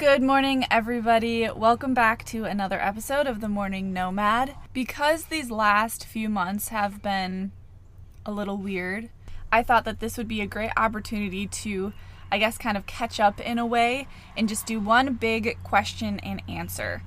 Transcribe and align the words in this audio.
Good 0.00 0.22
morning, 0.22 0.64
everybody. 0.70 1.50
Welcome 1.54 1.92
back 1.92 2.24
to 2.24 2.46
another 2.46 2.80
episode 2.80 3.26
of 3.26 3.42
The 3.42 3.50
Morning 3.50 3.92
Nomad. 3.92 4.54
Because 4.72 5.26
these 5.26 5.50
last 5.50 6.06
few 6.06 6.30
months 6.30 6.68
have 6.68 7.02
been 7.02 7.52
a 8.24 8.32
little 8.32 8.56
weird, 8.56 9.10
I 9.52 9.62
thought 9.62 9.84
that 9.84 10.00
this 10.00 10.16
would 10.16 10.26
be 10.26 10.40
a 10.40 10.46
great 10.46 10.70
opportunity 10.74 11.46
to, 11.46 11.92
I 12.32 12.38
guess, 12.38 12.56
kind 12.56 12.78
of 12.78 12.86
catch 12.86 13.20
up 13.20 13.40
in 13.42 13.58
a 13.58 13.66
way 13.66 14.08
and 14.38 14.48
just 14.48 14.64
do 14.64 14.80
one 14.80 15.16
big 15.16 15.58
question 15.62 16.18
and 16.20 16.42
answer. 16.48 17.02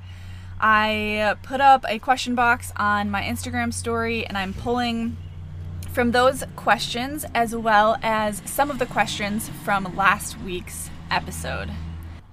I 0.61 1.35
put 1.41 1.61
up 1.61 1.85
a 1.89 1.97
question 1.97 2.35
box 2.35 2.71
on 2.75 3.09
my 3.09 3.23
Instagram 3.23 3.73
story 3.73 4.23
and 4.23 4.37
I'm 4.37 4.53
pulling 4.53 5.17
from 5.91 6.11
those 6.11 6.43
questions 6.55 7.25
as 7.33 7.55
well 7.55 7.97
as 8.03 8.43
some 8.45 8.69
of 8.69 8.77
the 8.77 8.85
questions 8.85 9.49
from 9.49 9.95
last 9.95 10.39
week's 10.41 10.91
episode. 11.09 11.71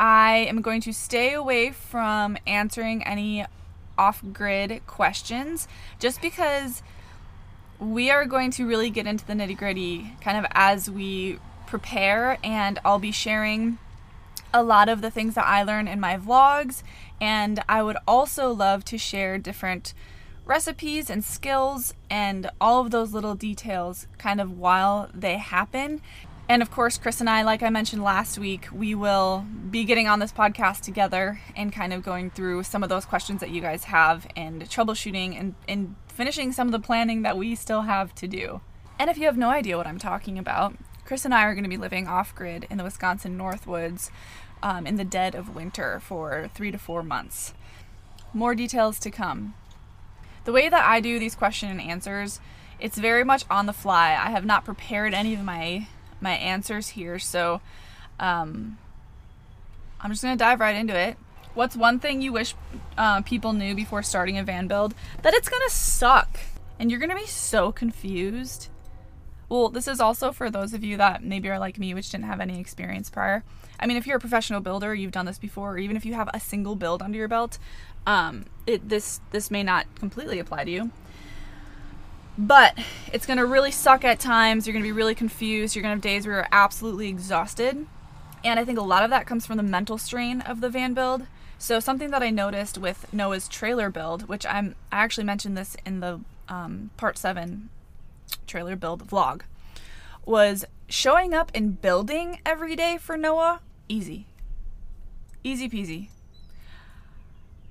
I 0.00 0.46
am 0.48 0.62
going 0.62 0.80
to 0.82 0.94
stay 0.94 1.34
away 1.34 1.72
from 1.72 2.38
answering 2.46 3.06
any 3.06 3.44
off 3.98 4.22
grid 4.32 4.80
questions 4.86 5.68
just 5.98 6.22
because 6.22 6.82
we 7.78 8.10
are 8.10 8.24
going 8.24 8.50
to 8.52 8.66
really 8.66 8.88
get 8.88 9.06
into 9.06 9.26
the 9.26 9.34
nitty 9.34 9.58
gritty 9.58 10.14
kind 10.22 10.38
of 10.38 10.50
as 10.52 10.90
we 10.90 11.38
prepare, 11.66 12.38
and 12.42 12.78
I'll 12.82 12.98
be 12.98 13.12
sharing 13.12 13.76
a 14.54 14.62
lot 14.62 14.88
of 14.88 15.02
the 15.02 15.10
things 15.10 15.34
that 15.34 15.46
I 15.46 15.62
learn 15.62 15.86
in 15.86 16.00
my 16.00 16.16
vlogs, 16.16 16.82
and 17.20 17.62
I 17.68 17.82
would 17.82 17.98
also 18.08 18.50
love 18.52 18.86
to 18.86 18.96
share 18.96 19.36
different 19.36 19.92
recipes 20.46 21.10
and 21.10 21.22
skills 21.22 21.94
and 22.08 22.50
all 22.58 22.80
of 22.80 22.90
those 22.90 23.12
little 23.12 23.34
details 23.34 24.06
kind 24.16 24.40
of 24.40 24.58
while 24.58 25.10
they 25.14 25.36
happen 25.36 26.00
and 26.50 26.62
of 26.62 26.70
course, 26.72 26.98
Chris 26.98 27.20
and 27.20 27.30
I, 27.30 27.42
like 27.42 27.62
I 27.62 27.70
mentioned 27.70 28.02
last 28.02 28.36
week, 28.36 28.66
we 28.72 28.92
will 28.92 29.46
be 29.70 29.84
getting 29.84 30.08
on 30.08 30.18
this 30.18 30.32
podcast 30.32 30.80
together 30.80 31.40
and 31.54 31.72
kind 31.72 31.92
of 31.92 32.02
going 32.02 32.28
through 32.28 32.64
some 32.64 32.82
of 32.82 32.88
those 32.88 33.04
questions 33.04 33.38
that 33.38 33.50
you 33.50 33.60
guys 33.60 33.84
have 33.84 34.26
and 34.34 34.60
troubleshooting 34.62 35.38
and, 35.38 35.54
and 35.68 35.94
finishing 36.08 36.50
some 36.50 36.66
of 36.66 36.72
the 36.72 36.80
planning 36.80 37.22
that 37.22 37.38
we 37.38 37.54
still 37.54 37.82
have 37.82 38.12
to 38.16 38.26
do. 38.26 38.62
And 38.98 39.08
if 39.08 39.16
you 39.16 39.26
have 39.26 39.36
no 39.36 39.48
idea 39.48 39.76
what 39.76 39.86
I'm 39.86 40.00
talking 40.00 40.40
about, 40.40 40.74
Chris 41.04 41.24
and 41.24 41.32
I 41.32 41.44
are 41.44 41.54
going 41.54 41.62
to 41.62 41.70
be 41.70 41.76
living 41.76 42.08
off 42.08 42.34
grid 42.34 42.66
in 42.68 42.78
the 42.78 42.84
Wisconsin 42.84 43.38
Northwoods 43.38 44.10
um, 44.60 44.88
in 44.88 44.96
the 44.96 45.04
dead 45.04 45.36
of 45.36 45.54
winter 45.54 46.00
for 46.00 46.50
three 46.52 46.72
to 46.72 46.78
four 46.78 47.04
months. 47.04 47.54
More 48.34 48.56
details 48.56 48.98
to 48.98 49.10
come. 49.12 49.54
The 50.46 50.52
way 50.52 50.68
that 50.68 50.84
I 50.84 50.98
do 50.98 51.20
these 51.20 51.36
question 51.36 51.70
and 51.70 51.80
answers, 51.80 52.40
it's 52.80 52.98
very 52.98 53.22
much 53.22 53.44
on 53.48 53.66
the 53.66 53.72
fly. 53.72 54.18
I 54.20 54.30
have 54.30 54.44
not 54.44 54.64
prepared 54.64 55.14
any 55.14 55.32
of 55.34 55.44
my 55.44 55.86
my 56.20 56.32
answers 56.32 56.88
here. 56.88 57.18
So 57.18 57.60
um, 58.18 58.78
I'm 60.00 60.10
just 60.10 60.22
going 60.22 60.36
to 60.36 60.42
dive 60.42 60.60
right 60.60 60.76
into 60.76 60.96
it. 60.96 61.16
What's 61.54 61.76
one 61.76 61.98
thing 61.98 62.22
you 62.22 62.32
wish 62.32 62.54
uh, 62.96 63.22
people 63.22 63.52
knew 63.52 63.74
before 63.74 64.02
starting 64.02 64.38
a 64.38 64.44
van 64.44 64.68
build? 64.68 64.94
That 65.22 65.34
it's 65.34 65.48
going 65.48 65.62
to 65.66 65.74
suck. 65.74 66.38
And 66.78 66.90
you're 66.90 67.00
going 67.00 67.10
to 67.10 67.16
be 67.16 67.26
so 67.26 67.72
confused. 67.72 68.68
Well, 69.48 69.68
this 69.68 69.88
is 69.88 70.00
also 70.00 70.30
for 70.30 70.48
those 70.48 70.74
of 70.74 70.84
you 70.84 70.96
that 70.96 71.24
maybe 71.24 71.48
are 71.50 71.58
like 71.58 71.78
me, 71.78 71.92
which 71.92 72.10
didn't 72.10 72.26
have 72.26 72.40
any 72.40 72.60
experience 72.60 73.10
prior. 73.10 73.42
I 73.80 73.86
mean, 73.86 73.96
if 73.96 74.06
you're 74.06 74.18
a 74.18 74.20
professional 74.20 74.60
builder, 74.60 74.94
you've 74.94 75.10
done 75.10 75.26
this 75.26 75.38
before, 75.38 75.72
or 75.72 75.78
even 75.78 75.96
if 75.96 76.06
you 76.06 76.14
have 76.14 76.30
a 76.32 76.38
single 76.38 76.76
build 76.76 77.02
under 77.02 77.18
your 77.18 77.28
belt, 77.28 77.58
um, 78.06 78.44
it, 78.66 78.88
this 78.88 79.20
this 79.32 79.50
may 79.50 79.62
not 79.62 79.86
completely 79.96 80.38
apply 80.38 80.64
to 80.64 80.70
you. 80.70 80.90
But 82.38 82.78
it's 83.12 83.26
going 83.26 83.38
to 83.38 83.46
really 83.46 83.70
suck 83.70 84.04
at 84.04 84.18
times. 84.18 84.66
You're 84.66 84.72
going 84.72 84.82
to 84.82 84.88
be 84.88 84.92
really 84.92 85.14
confused. 85.14 85.74
You're 85.74 85.82
going 85.82 85.90
to 85.90 85.96
have 85.96 86.02
days 86.02 86.26
where 86.26 86.36
you're 86.36 86.48
absolutely 86.52 87.08
exhausted. 87.08 87.86
And 88.42 88.58
I 88.58 88.64
think 88.64 88.78
a 88.78 88.82
lot 88.82 89.04
of 89.04 89.10
that 89.10 89.26
comes 89.26 89.46
from 89.46 89.56
the 89.56 89.62
mental 89.62 89.98
strain 89.98 90.40
of 90.40 90.60
the 90.60 90.70
van 90.70 90.94
build. 90.94 91.26
So 91.58 91.78
something 91.78 92.10
that 92.10 92.22
I 92.22 92.30
noticed 92.30 92.78
with 92.78 93.12
Noah's 93.12 93.46
trailer 93.46 93.90
build, 93.90 94.28
which 94.28 94.46
I'm 94.46 94.74
I 94.90 95.02
actually 95.02 95.24
mentioned 95.24 95.58
this 95.58 95.76
in 95.84 96.00
the 96.00 96.20
um, 96.48 96.90
part 96.96 97.18
seven 97.18 97.68
trailer 98.46 98.76
build 98.76 99.06
vlog, 99.06 99.42
was 100.24 100.64
showing 100.88 101.34
up 101.34 101.50
and 101.54 101.80
building 101.80 102.40
every 102.46 102.74
day 102.76 102.96
for 102.96 103.16
Noah 103.18 103.60
easy, 103.88 104.26
easy 105.44 105.68
peasy. 105.68 106.08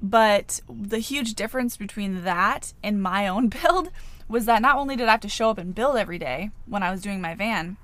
But 0.01 0.61
the 0.69 0.99
huge 0.99 1.33
difference 1.33 1.75
between 1.77 2.23
that 2.23 2.73
and 2.83 3.01
my 3.01 3.27
own 3.27 3.49
build 3.63 3.89
was 4.27 4.45
that 4.45 4.61
not 4.61 4.77
only 4.77 4.95
did 4.95 5.07
I 5.07 5.11
have 5.11 5.21
to 5.21 5.29
show 5.29 5.49
up 5.49 5.57
and 5.57 5.73
build 5.75 5.97
every 5.97 6.19
day 6.19 6.51
when 6.65 6.83
I 6.83 6.91
was 6.91 7.01
doing 7.01 7.19
my 7.19 7.35
van, 7.35 7.77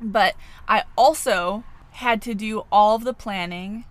but 0.00 0.34
I 0.68 0.84
also 0.96 1.64
had 1.92 2.22
to 2.22 2.34
do 2.34 2.64
all 2.70 2.96
of 2.96 3.04
the 3.04 3.12
planning, 3.12 3.84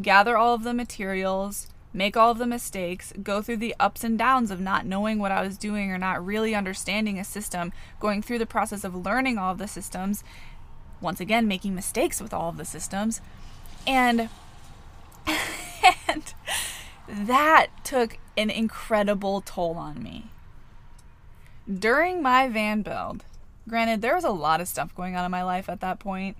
gather 0.00 0.36
all 0.36 0.54
of 0.54 0.62
the 0.62 0.74
materials, 0.74 1.68
make 1.92 2.16
all 2.16 2.30
of 2.30 2.38
the 2.38 2.46
mistakes, 2.46 3.12
go 3.22 3.40
through 3.40 3.56
the 3.56 3.74
ups 3.80 4.04
and 4.04 4.18
downs 4.18 4.50
of 4.50 4.60
not 4.60 4.84
knowing 4.84 5.18
what 5.18 5.32
I 5.32 5.40
was 5.40 5.56
doing 5.56 5.90
or 5.90 5.98
not 5.98 6.24
really 6.24 6.54
understanding 6.54 7.18
a 7.18 7.24
system, 7.24 7.72
going 7.98 8.22
through 8.22 8.38
the 8.38 8.46
process 8.46 8.84
of 8.84 8.94
learning 8.94 9.38
all 9.38 9.52
of 9.52 9.58
the 9.58 9.66
systems, 9.66 10.22
once 11.00 11.20
again 11.20 11.48
making 11.48 11.74
mistakes 11.74 12.20
with 12.20 12.34
all 12.34 12.50
of 12.50 12.58
the 12.58 12.64
systems. 12.66 13.22
And 13.86 14.28
and 16.08 16.34
that 17.08 17.68
took 17.84 18.18
an 18.36 18.50
incredible 18.50 19.40
toll 19.40 19.76
on 19.76 20.02
me 20.02 20.30
during 21.72 22.22
my 22.22 22.48
van 22.48 22.82
build, 22.82 23.24
granted, 23.68 24.02
there 24.02 24.14
was 24.14 24.24
a 24.24 24.30
lot 24.30 24.60
of 24.60 24.68
stuff 24.68 24.94
going 24.94 25.16
on 25.16 25.24
in 25.24 25.30
my 25.30 25.42
life 25.42 25.68
at 25.68 25.80
that 25.80 25.98
point. 25.98 26.36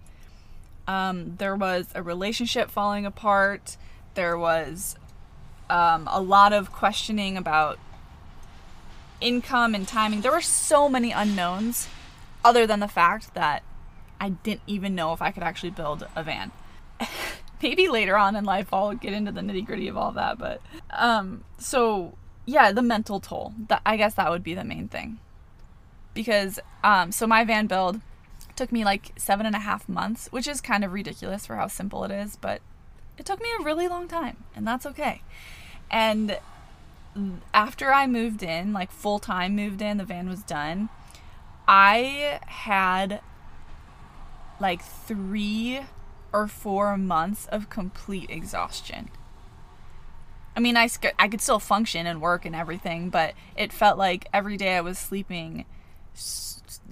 Um, 0.86 1.36
there 1.36 1.56
was 1.56 1.88
a 1.94 2.02
relationship 2.02 2.70
falling 2.70 3.04
apart. 3.04 3.76
There 4.14 4.38
was 4.38 4.96
um, 5.68 6.08
a 6.10 6.20
lot 6.20 6.52
of 6.52 6.72
questioning 6.72 7.36
about 7.36 7.78
income 9.20 9.74
and 9.74 9.86
timing. 9.86 10.20
There 10.20 10.32
were 10.32 10.40
so 10.40 10.88
many 10.88 11.10
unknowns, 11.10 11.88
other 12.44 12.66
than 12.66 12.80
the 12.80 12.88
fact 12.88 13.34
that 13.34 13.64
I 14.20 14.28
didn't 14.28 14.62
even 14.66 14.94
know 14.94 15.12
if 15.12 15.20
I 15.20 15.32
could 15.32 15.42
actually 15.42 15.70
build 15.70 16.06
a 16.14 16.22
van. 16.22 16.52
Maybe 17.68 17.88
later 17.88 18.16
on 18.16 18.36
in 18.36 18.44
life 18.44 18.68
I'll 18.72 18.94
get 18.94 19.12
into 19.12 19.32
the 19.32 19.40
nitty 19.40 19.66
gritty 19.66 19.88
of 19.88 19.96
all 19.96 20.12
that, 20.12 20.38
but 20.38 20.60
um, 20.90 21.42
so 21.58 22.14
yeah, 22.44 22.70
the 22.70 22.80
mental 22.80 23.18
toll. 23.18 23.54
That 23.66 23.82
I 23.84 23.96
guess 23.96 24.14
that 24.14 24.30
would 24.30 24.44
be 24.44 24.54
the 24.54 24.62
main 24.62 24.86
thing. 24.86 25.18
Because 26.14 26.60
um, 26.84 27.10
so 27.10 27.26
my 27.26 27.42
van 27.44 27.66
build 27.66 28.00
took 28.54 28.70
me 28.70 28.84
like 28.84 29.10
seven 29.16 29.46
and 29.46 29.56
a 29.56 29.58
half 29.58 29.88
months, 29.88 30.28
which 30.30 30.46
is 30.46 30.60
kind 30.60 30.84
of 30.84 30.92
ridiculous 30.92 31.44
for 31.44 31.56
how 31.56 31.66
simple 31.66 32.04
it 32.04 32.12
is, 32.12 32.36
but 32.36 32.60
it 33.18 33.26
took 33.26 33.42
me 33.42 33.48
a 33.58 33.64
really 33.64 33.88
long 33.88 34.06
time, 34.06 34.44
and 34.54 34.64
that's 34.64 34.86
okay. 34.86 35.22
And 35.90 36.38
after 37.52 37.92
I 37.92 38.06
moved 38.06 38.44
in, 38.44 38.72
like 38.72 38.92
full 38.92 39.18
time 39.18 39.56
moved 39.56 39.82
in, 39.82 39.96
the 39.96 40.04
van 40.04 40.28
was 40.28 40.44
done. 40.44 40.88
I 41.66 42.38
had 42.46 43.20
like 44.60 44.82
three 44.82 45.80
or 46.36 46.46
four 46.46 46.98
months 46.98 47.46
of 47.46 47.70
complete 47.70 48.28
exhaustion. 48.28 49.08
I 50.54 50.60
mean, 50.60 50.76
I, 50.76 50.88
I 51.18 51.28
could 51.28 51.40
still 51.40 51.58
function 51.58 52.06
and 52.06 52.20
work 52.20 52.44
and 52.44 52.54
everything, 52.54 53.08
but 53.08 53.34
it 53.56 53.72
felt 53.72 53.96
like 53.96 54.28
every 54.34 54.58
day 54.58 54.76
I 54.76 54.82
was 54.82 54.98
sleeping 54.98 55.64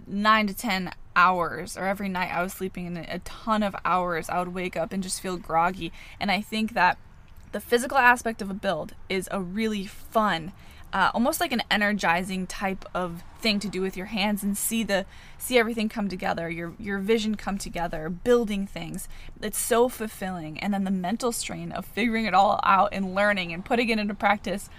nine 0.07 0.47
to 0.47 0.55
10 0.55 0.93
hours, 1.15 1.77
or 1.77 1.85
every 1.85 2.09
night 2.09 2.33
I 2.33 2.43
was 2.43 2.55
sleeping 2.55 2.97
a 2.97 3.19
ton 3.21 3.63
of 3.63 3.77
hours. 3.85 4.31
I 4.31 4.39
would 4.39 4.55
wake 4.55 4.77
up 4.77 4.93
and 4.93 5.03
just 5.03 5.21
feel 5.21 5.37
groggy. 5.37 5.93
And 6.19 6.31
I 6.31 6.41
think 6.41 6.73
that 6.73 6.97
the 7.53 7.61
physical 7.61 7.99
aspect 7.99 8.41
of 8.41 8.51
a 8.51 8.55
build 8.55 8.95
is 9.11 9.29
a 9.31 9.41
really 9.41 9.85
fun 9.85 10.53
uh, 10.95 11.11
almost 11.13 11.41
like 11.41 11.51
an 11.51 11.63
energizing 11.73 12.47
type 12.47 12.85
of 12.95 13.25
thing 13.41 13.59
to 13.59 13.69
do 13.69 13.83
with 13.83 13.97
your 13.97 14.07
hands 14.07 14.45
and 14.45 14.57
see 14.57 14.85
the 14.85 15.05
see 15.37 15.59
everything 15.59 15.89
come 15.89 16.09
together 16.09 16.49
your 16.49 16.73
your 16.79 17.01
vision 17.01 17.35
come 17.35 17.59
together 17.59 18.09
building 18.09 18.65
things. 18.65 19.09
It's 19.43 19.59
so 19.59 19.89
fulfilling. 19.89 20.59
And 20.61 20.73
then 20.73 20.85
the 20.85 20.93
mental 20.93 21.33
strain 21.33 21.73
of 21.73 21.85
figuring 21.85 22.27
it 22.27 22.33
all 22.33 22.61
out 22.63 22.91
and 22.93 23.13
learning 23.13 23.53
and 23.53 23.65
putting 23.65 23.89
it 23.89 23.99
into 23.99 24.15
practice 24.15 24.71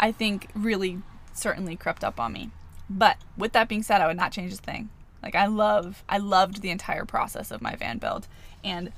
i 0.00 0.10
think 0.10 0.48
really 0.54 0.98
certainly 1.32 1.76
crept 1.76 2.02
up 2.02 2.18
on 2.18 2.32
me. 2.32 2.50
But 2.90 3.18
with 3.36 3.52
that 3.52 3.68
being 3.68 3.84
said 3.84 4.00
i 4.00 4.08
would 4.08 4.16
not 4.16 4.32
change 4.32 4.52
a 4.52 4.56
thing. 4.56 4.88
Like 5.22 5.36
i 5.36 5.46
love 5.46 6.02
i 6.08 6.18
loved 6.18 6.62
the 6.62 6.70
entire 6.70 7.04
process 7.04 7.52
of 7.52 7.62
my 7.62 7.76
van 7.76 7.98
build. 7.98 8.26
And 8.64 8.92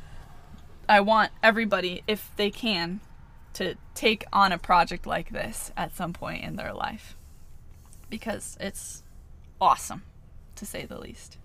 i 0.89 1.01
want 1.01 1.33
everybody 1.43 2.03
if 2.09 2.31
they 2.37 2.51
can 2.51 3.01
to 3.55 3.75
take 3.95 4.25
on 4.33 4.53
a 4.53 4.59
project 4.59 5.07
like 5.07 5.31
this 5.31 5.73
at 5.77 5.95
some 5.95 6.13
point 6.13 6.45
in 6.45 6.57
their 6.57 6.73
life 6.73 7.17
because 8.09 8.57
it's 8.61 9.03
awesome 9.61 10.03
to 10.57 10.67
say 10.67 10.85
the 10.85 10.99
least. 10.99 11.39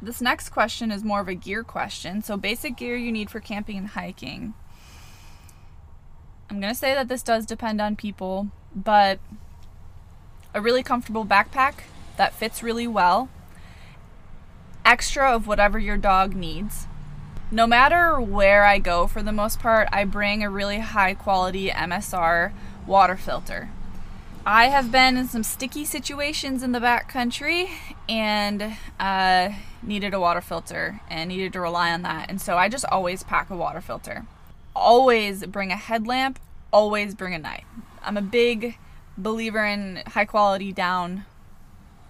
This 0.00 0.20
next 0.20 0.48
question 0.48 0.90
is 0.90 1.04
more 1.04 1.20
of 1.20 1.28
a 1.28 1.34
gear 1.34 1.62
question. 1.62 2.22
So, 2.22 2.36
basic 2.36 2.76
gear 2.76 2.96
you 2.96 3.12
need 3.12 3.30
for 3.30 3.38
camping 3.38 3.76
and 3.76 3.88
hiking. 3.88 4.54
I'm 6.50 6.60
going 6.60 6.72
to 6.72 6.78
say 6.78 6.92
that 6.94 7.08
this 7.08 7.22
does 7.22 7.46
depend 7.46 7.80
on 7.80 7.96
people, 7.96 8.48
but 8.74 9.20
a 10.54 10.60
really 10.60 10.82
comfortable 10.82 11.24
backpack 11.24 11.84
that 12.16 12.34
fits 12.34 12.62
really 12.62 12.86
well, 12.86 13.30
extra 14.84 15.34
of 15.34 15.46
whatever 15.46 15.78
your 15.78 15.96
dog 15.96 16.34
needs, 16.34 16.86
no 17.52 17.66
matter 17.66 18.18
where 18.18 18.64
I 18.64 18.78
go 18.78 19.06
for 19.06 19.22
the 19.22 19.30
most 19.30 19.60
part, 19.60 19.86
I 19.92 20.04
bring 20.04 20.42
a 20.42 20.48
really 20.48 20.78
high 20.78 21.12
quality 21.12 21.68
MSR 21.68 22.50
water 22.86 23.16
filter. 23.16 23.68
I 24.46 24.68
have 24.68 24.90
been 24.90 25.18
in 25.18 25.28
some 25.28 25.42
sticky 25.42 25.84
situations 25.84 26.62
in 26.62 26.72
the 26.72 26.80
back 26.80 27.08
country 27.08 27.70
and 28.08 28.74
uh, 28.98 29.50
needed 29.82 30.14
a 30.14 30.18
water 30.18 30.40
filter 30.40 31.00
and 31.10 31.28
needed 31.28 31.52
to 31.52 31.60
rely 31.60 31.92
on 31.92 32.02
that. 32.02 32.30
And 32.30 32.40
so 32.40 32.56
I 32.56 32.70
just 32.70 32.86
always 32.86 33.22
pack 33.22 33.50
a 33.50 33.56
water 33.56 33.82
filter. 33.82 34.24
Always 34.74 35.44
bring 35.44 35.70
a 35.70 35.76
headlamp, 35.76 36.40
always 36.72 37.14
bring 37.14 37.34
a 37.34 37.38
knife. 37.38 37.66
I'm 38.02 38.16
a 38.16 38.22
big 38.22 38.78
believer 39.16 39.64
in 39.64 40.02
high 40.08 40.24
quality 40.24 40.72
down 40.72 41.26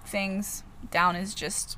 things. 0.07 0.63
Down 0.91 1.17
is 1.17 1.35
just 1.35 1.77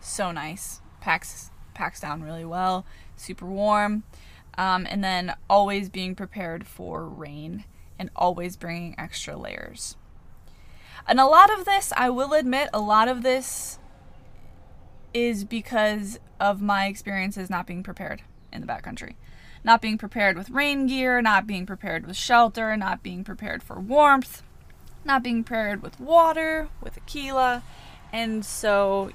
so 0.00 0.32
nice. 0.32 0.80
Packs 1.00 1.51
packs 1.82 1.98
down 1.98 2.22
really 2.22 2.44
well, 2.44 2.86
super 3.16 3.46
warm. 3.46 4.04
Um, 4.56 4.86
and 4.88 5.02
then 5.02 5.34
always 5.50 5.88
being 5.88 6.14
prepared 6.14 6.64
for 6.64 7.06
rain 7.06 7.64
and 7.98 8.08
always 8.14 8.56
bringing 8.56 8.94
extra 8.98 9.36
layers. 9.36 9.96
And 11.08 11.18
a 11.18 11.26
lot 11.26 11.50
of 11.50 11.64
this, 11.64 11.92
I 11.96 12.10
will 12.10 12.34
admit, 12.34 12.68
a 12.72 12.78
lot 12.78 13.08
of 13.08 13.22
this 13.22 13.80
is 15.12 15.44
because 15.44 16.20
of 16.38 16.62
my 16.62 16.86
experiences 16.86 17.50
not 17.50 17.66
being 17.66 17.82
prepared 17.82 18.22
in 18.52 18.60
the 18.60 18.66
backcountry. 18.66 19.14
Not 19.64 19.80
being 19.80 19.98
prepared 19.98 20.36
with 20.36 20.50
rain 20.50 20.86
gear, 20.86 21.20
not 21.20 21.46
being 21.46 21.66
prepared 21.66 22.06
with 22.06 22.16
shelter, 22.16 22.76
not 22.76 23.02
being 23.02 23.24
prepared 23.24 23.62
for 23.62 23.80
warmth, 23.80 24.42
not 25.04 25.24
being 25.24 25.42
prepared 25.42 25.82
with 25.82 25.98
water, 25.98 26.68
with 26.80 26.96
Aquila. 26.96 27.64
And 28.12 28.44
so, 28.44 29.10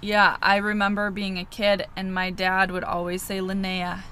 yeah, 0.00 0.36
I 0.40 0.56
remember 0.56 1.10
being 1.10 1.38
a 1.38 1.44
kid 1.44 1.86
and 1.96 2.14
my 2.14 2.30
dad 2.30 2.70
would 2.70 2.84
always 2.84 3.22
say, 3.22 3.38
Linnea, 3.38 4.02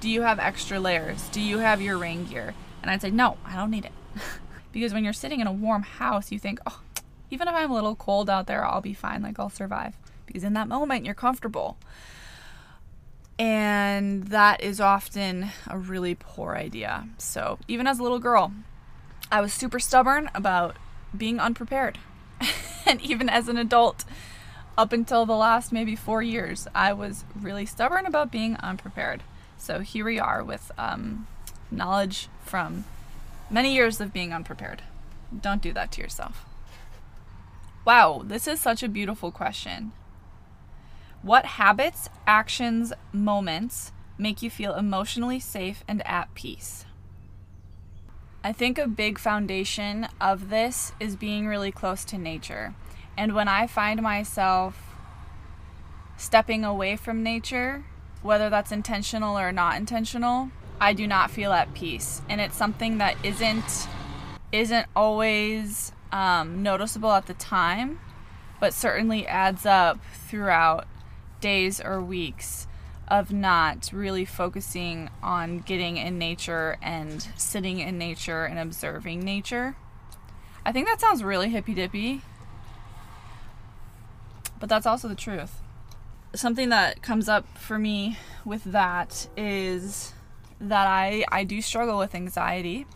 do 0.00 0.10
you 0.10 0.22
have 0.22 0.38
extra 0.38 0.78
layers? 0.78 1.28
Do 1.30 1.40
you 1.40 1.58
have 1.58 1.80
your 1.80 1.98
rain 1.98 2.24
gear? 2.24 2.54
And 2.82 2.90
I'd 2.90 3.02
say, 3.02 3.10
no, 3.10 3.38
I 3.44 3.56
don't 3.56 3.70
need 3.70 3.84
it. 3.84 3.92
because 4.72 4.92
when 4.92 5.04
you're 5.04 5.12
sitting 5.12 5.40
in 5.40 5.46
a 5.46 5.52
warm 5.52 5.82
house, 5.82 6.30
you 6.30 6.38
think, 6.38 6.60
oh, 6.66 6.80
even 7.30 7.48
if 7.48 7.54
I'm 7.54 7.70
a 7.70 7.74
little 7.74 7.96
cold 7.96 8.28
out 8.28 8.46
there, 8.46 8.64
I'll 8.64 8.80
be 8.80 8.94
fine. 8.94 9.22
Like, 9.22 9.38
I'll 9.38 9.50
survive. 9.50 9.96
Because 10.26 10.44
in 10.44 10.52
that 10.52 10.68
moment, 10.68 11.04
you're 11.04 11.14
comfortable. 11.14 11.76
And 13.38 14.24
that 14.28 14.62
is 14.62 14.80
often 14.80 15.48
a 15.66 15.78
really 15.78 16.14
poor 16.14 16.54
idea. 16.54 17.08
So, 17.18 17.58
even 17.68 17.86
as 17.86 17.98
a 17.98 18.02
little 18.02 18.18
girl, 18.18 18.52
I 19.30 19.40
was 19.40 19.52
super 19.52 19.78
stubborn 19.78 20.30
about 20.34 20.76
being 21.16 21.40
unprepared. 21.40 21.98
and 22.86 23.00
even 23.02 23.28
as 23.28 23.48
an 23.48 23.56
adult, 23.56 24.04
up 24.78 24.92
until 24.92 25.24
the 25.24 25.34
last 25.34 25.72
maybe 25.72 25.96
four 25.96 26.22
years, 26.22 26.68
I 26.74 26.92
was 26.92 27.24
really 27.34 27.66
stubborn 27.66 28.06
about 28.06 28.30
being 28.30 28.56
unprepared. 28.56 29.22
So 29.58 29.80
here 29.80 30.04
we 30.04 30.18
are 30.18 30.44
with 30.44 30.70
um, 30.76 31.26
knowledge 31.70 32.28
from 32.44 32.84
many 33.50 33.74
years 33.74 34.00
of 34.00 34.12
being 34.12 34.32
unprepared. 34.32 34.82
Don't 35.40 35.62
do 35.62 35.72
that 35.72 35.92
to 35.92 36.02
yourself. 36.02 36.44
Wow, 37.84 38.22
this 38.24 38.46
is 38.46 38.60
such 38.60 38.82
a 38.82 38.88
beautiful 38.88 39.30
question. 39.30 39.92
What 41.22 41.44
habits, 41.44 42.08
actions, 42.26 42.92
moments 43.12 43.92
make 44.18 44.42
you 44.42 44.50
feel 44.50 44.74
emotionally 44.74 45.40
safe 45.40 45.84
and 45.88 46.06
at 46.06 46.34
peace? 46.34 46.84
I 48.44 48.52
think 48.52 48.78
a 48.78 48.86
big 48.86 49.18
foundation 49.18 50.08
of 50.20 50.50
this 50.50 50.92
is 51.00 51.16
being 51.16 51.48
really 51.48 51.72
close 51.72 52.04
to 52.06 52.18
nature. 52.18 52.74
And 53.16 53.34
when 53.34 53.48
I 53.48 53.66
find 53.66 54.02
myself 54.02 54.94
stepping 56.16 56.64
away 56.64 56.96
from 56.96 57.22
nature, 57.22 57.84
whether 58.22 58.50
that's 58.50 58.72
intentional 58.72 59.38
or 59.38 59.52
not 59.52 59.76
intentional, 59.76 60.50
I 60.80 60.92
do 60.92 61.06
not 61.06 61.30
feel 61.30 61.52
at 61.52 61.72
peace, 61.72 62.20
and 62.28 62.40
it's 62.40 62.56
something 62.56 62.98
that 62.98 63.16
isn't 63.22 63.88
isn't 64.52 64.86
always 64.94 65.92
um, 66.12 66.62
noticeable 66.62 67.10
at 67.12 67.26
the 67.26 67.34
time, 67.34 67.98
but 68.60 68.72
certainly 68.72 69.26
adds 69.26 69.66
up 69.66 69.98
throughout 70.28 70.86
days 71.40 71.80
or 71.80 72.00
weeks 72.00 72.66
of 73.08 73.32
not 73.32 73.90
really 73.92 74.24
focusing 74.24 75.10
on 75.22 75.58
getting 75.60 75.96
in 75.96 76.18
nature 76.18 76.76
and 76.82 77.28
sitting 77.36 77.78
in 77.80 77.98
nature 77.98 78.44
and 78.44 78.58
observing 78.58 79.20
nature. 79.20 79.76
I 80.64 80.72
think 80.72 80.86
that 80.88 81.00
sounds 81.00 81.22
really 81.22 81.50
hippy 81.50 81.74
dippy, 81.74 82.22
but 84.58 84.68
that's 84.68 84.86
also 84.86 85.08
the 85.08 85.14
truth. 85.14 85.60
Something 86.34 86.68
that 86.70 87.02
comes 87.02 87.28
up 87.28 87.46
for 87.58 87.78
me 87.78 88.18
with 88.44 88.64
that 88.64 89.28
is 89.36 90.12
that 90.60 90.86
I, 90.86 91.24
I 91.30 91.44
do 91.44 91.60
struggle 91.60 91.98
with 91.98 92.14
anxiety. 92.14 92.86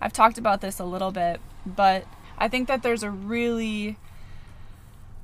I've 0.00 0.12
talked 0.12 0.38
about 0.38 0.60
this 0.60 0.78
a 0.78 0.84
little 0.84 1.10
bit, 1.10 1.40
but 1.66 2.04
I 2.36 2.48
think 2.48 2.68
that 2.68 2.82
there's 2.82 3.02
a 3.02 3.10
really 3.10 3.96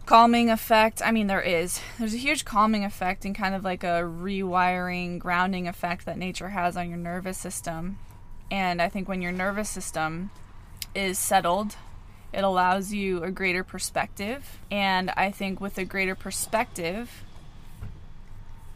calming 0.07 0.51
effect. 0.51 1.01
I 1.05 1.13
mean, 1.13 1.27
there 1.27 1.41
is. 1.41 1.81
There's 1.99 2.15
a 2.15 2.19
huge 2.19 2.45
calming 2.45 2.85
effect 2.85 3.25
and 3.25 3.35
kind 3.35 3.55
of 3.55 3.65
like 3.65 3.85
a 3.85 4.03
rewiring, 4.03 5.19
grounding 5.19 5.69
effect 5.69 6.07
that 6.07 6.19
nature 6.19 6.49
has 6.51 6.77
on 6.77 6.89
your 6.89 6.99
nervous 6.99 7.39
system. 7.39 7.99
And 8.51 8.83
I 8.83 8.89
think 8.89 9.09
when 9.09 9.23
your 9.23 9.33
nervous 9.33 9.69
system 9.69 10.31
is 10.95 11.19
settled, 11.19 11.77
it 12.35 12.43
allows 12.43 12.93
you 12.93 13.23
a 13.23 13.31
greater 13.31 13.63
perspective. 13.63 14.59
And 14.71 15.11
I 15.11 15.31
think 15.31 15.61
with 15.61 15.79
a 15.79 15.85
greater 15.85 16.15
perspective, 16.15 17.23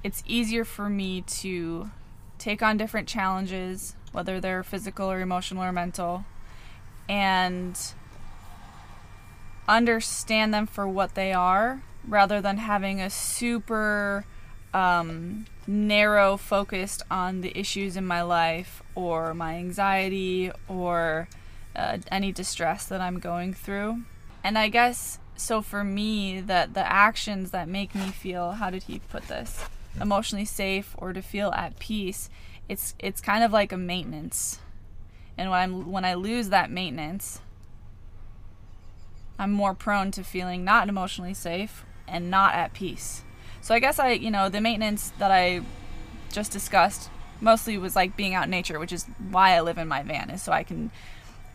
it's 0.04 0.22
easier 0.26 0.64
for 0.64 0.88
me 0.88 1.22
to 1.22 1.90
take 2.38 2.62
on 2.62 2.76
different 2.76 3.08
challenges, 3.08 3.96
whether 4.12 4.40
they're 4.40 4.62
physical 4.62 5.10
or 5.10 5.20
emotional 5.20 5.64
or 5.64 5.72
mental, 5.72 6.24
and 7.08 7.76
understand 9.66 10.54
them 10.54 10.66
for 10.66 10.88
what 10.88 11.14
they 11.14 11.32
are 11.32 11.82
rather 12.06 12.40
than 12.40 12.58
having 12.58 13.00
a 13.00 13.10
super 13.10 14.24
um, 14.72 15.46
narrow 15.66 16.36
focused 16.36 17.02
on 17.10 17.40
the 17.40 17.58
issues 17.58 17.96
in 17.96 18.06
my 18.06 18.22
life 18.22 18.82
or 18.94 19.34
my 19.34 19.56
anxiety 19.56 20.50
or 20.68 21.28
uh, 21.76 21.98
any 22.10 22.32
distress 22.32 22.86
that 22.86 23.00
I'm 23.00 23.18
going 23.18 23.54
through. 23.54 24.02
And 24.42 24.58
I 24.58 24.68
guess 24.68 25.18
so 25.36 25.62
for 25.62 25.84
me 25.84 26.40
that 26.40 26.74
the 26.74 26.90
actions 26.90 27.52
that 27.52 27.68
make 27.68 27.94
me 27.94 28.08
feel 28.10 28.52
how 28.52 28.70
did 28.70 28.84
he 28.84 28.98
put 28.98 29.28
this 29.28 29.64
emotionally 30.00 30.44
safe 30.44 30.94
or 30.98 31.12
to 31.12 31.22
feel 31.22 31.50
at 31.52 31.78
peace, 31.78 32.28
it's 32.68 32.94
it's 32.98 33.20
kind 33.20 33.44
of 33.44 33.52
like 33.52 33.72
a 33.72 33.76
maintenance. 33.76 34.58
And 35.36 35.50
when 35.50 35.58
I'm 35.58 35.92
when 35.92 36.04
I 36.04 36.14
lose 36.14 36.48
that 36.48 36.70
maintenance, 36.70 37.40
I'm 39.38 39.52
more 39.52 39.74
prone 39.74 40.10
to 40.12 40.24
feeling 40.24 40.64
not 40.64 40.88
emotionally 40.88 41.34
safe 41.34 41.84
and 42.08 42.30
not 42.30 42.54
at 42.54 42.72
peace. 42.72 43.22
So 43.60 43.74
I 43.74 43.78
guess 43.78 43.98
I, 43.98 44.12
you 44.12 44.30
know, 44.30 44.48
the 44.48 44.60
maintenance 44.60 45.12
that 45.18 45.30
I 45.30 45.60
just 46.32 46.52
discussed 46.52 47.10
mostly 47.40 47.78
was 47.78 47.94
like 47.94 48.16
being 48.16 48.34
out 48.34 48.44
in 48.44 48.50
nature, 48.50 48.78
which 48.78 48.92
is 48.92 49.04
why 49.30 49.54
I 49.54 49.60
live 49.60 49.78
in 49.78 49.88
my 49.88 50.02
van, 50.02 50.30
is 50.30 50.42
so 50.42 50.52
I 50.52 50.64
can 50.64 50.90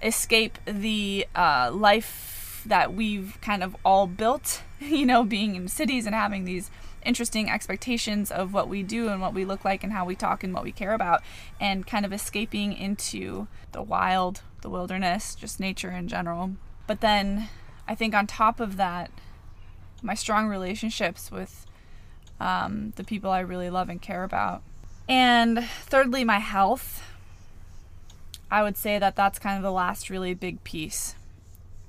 escape 0.04 0.58
the 0.66 1.26
uh, 1.36 1.72
life 1.74 2.64
that 2.66 2.94
we've 2.94 3.38
kind 3.42 3.64
of 3.64 3.76
all 3.84 4.08
built, 4.08 4.64
you 4.80 5.06
know, 5.06 5.24
being 5.24 5.56
in 5.56 5.68
cities 5.68 6.06
and 6.06 6.16
having 6.16 6.46
these 6.46 6.70
interesting 7.06 7.50
expectations 7.50 8.32
of 8.32 8.54
what 8.54 8.70
we 8.70 8.82
do 8.82 9.10
and 9.10 9.22
what 9.22 9.34
we 9.34 9.44
look 9.44 9.66
like 9.66 9.84
and 9.84 9.92
how 9.92 10.06
we 10.06 10.16
talk 10.16 10.44
and 10.44 10.54
what 10.54 10.64
we 10.64 10.72
care 10.72 10.94
about, 10.94 11.22
and 11.60 11.86
kind 11.86 12.06
of 12.06 12.14
escaping 12.14 12.74
into 12.74 13.48
the 13.72 13.82
wild, 13.82 14.42
the 14.62 14.70
wilderness, 14.70 15.36
just 15.36 15.60
nature 15.60 15.92
in 15.92 16.08
general. 16.08 16.52
But 16.88 17.02
then 17.02 17.50
I 17.88 17.96
think 17.96 18.16
on 18.16 18.28
top 18.28 18.60
of 18.60 18.78
that, 18.78 19.12
my 20.02 20.14
strong 20.14 20.48
relationships 20.48 21.32
with 21.32 21.66
um, 22.40 22.94
the 22.96 23.04
people 23.04 23.30
I 23.32 23.40
really 23.40 23.70
love 23.70 23.90
and 23.90 24.02
care 24.02 24.24
about. 24.24 24.62
And 25.08 25.64
thirdly, 25.64 26.24
my 26.24 26.40
health. 26.40 27.04
I 28.54 28.62
would 28.62 28.78
say 28.78 29.00
that 29.00 29.16
that's 29.16 29.40
kind 29.40 29.58
of 29.58 29.64
the 29.64 29.72
last 29.72 30.12
really 30.12 30.36
big 30.36 30.64
piece. 30.64 31.16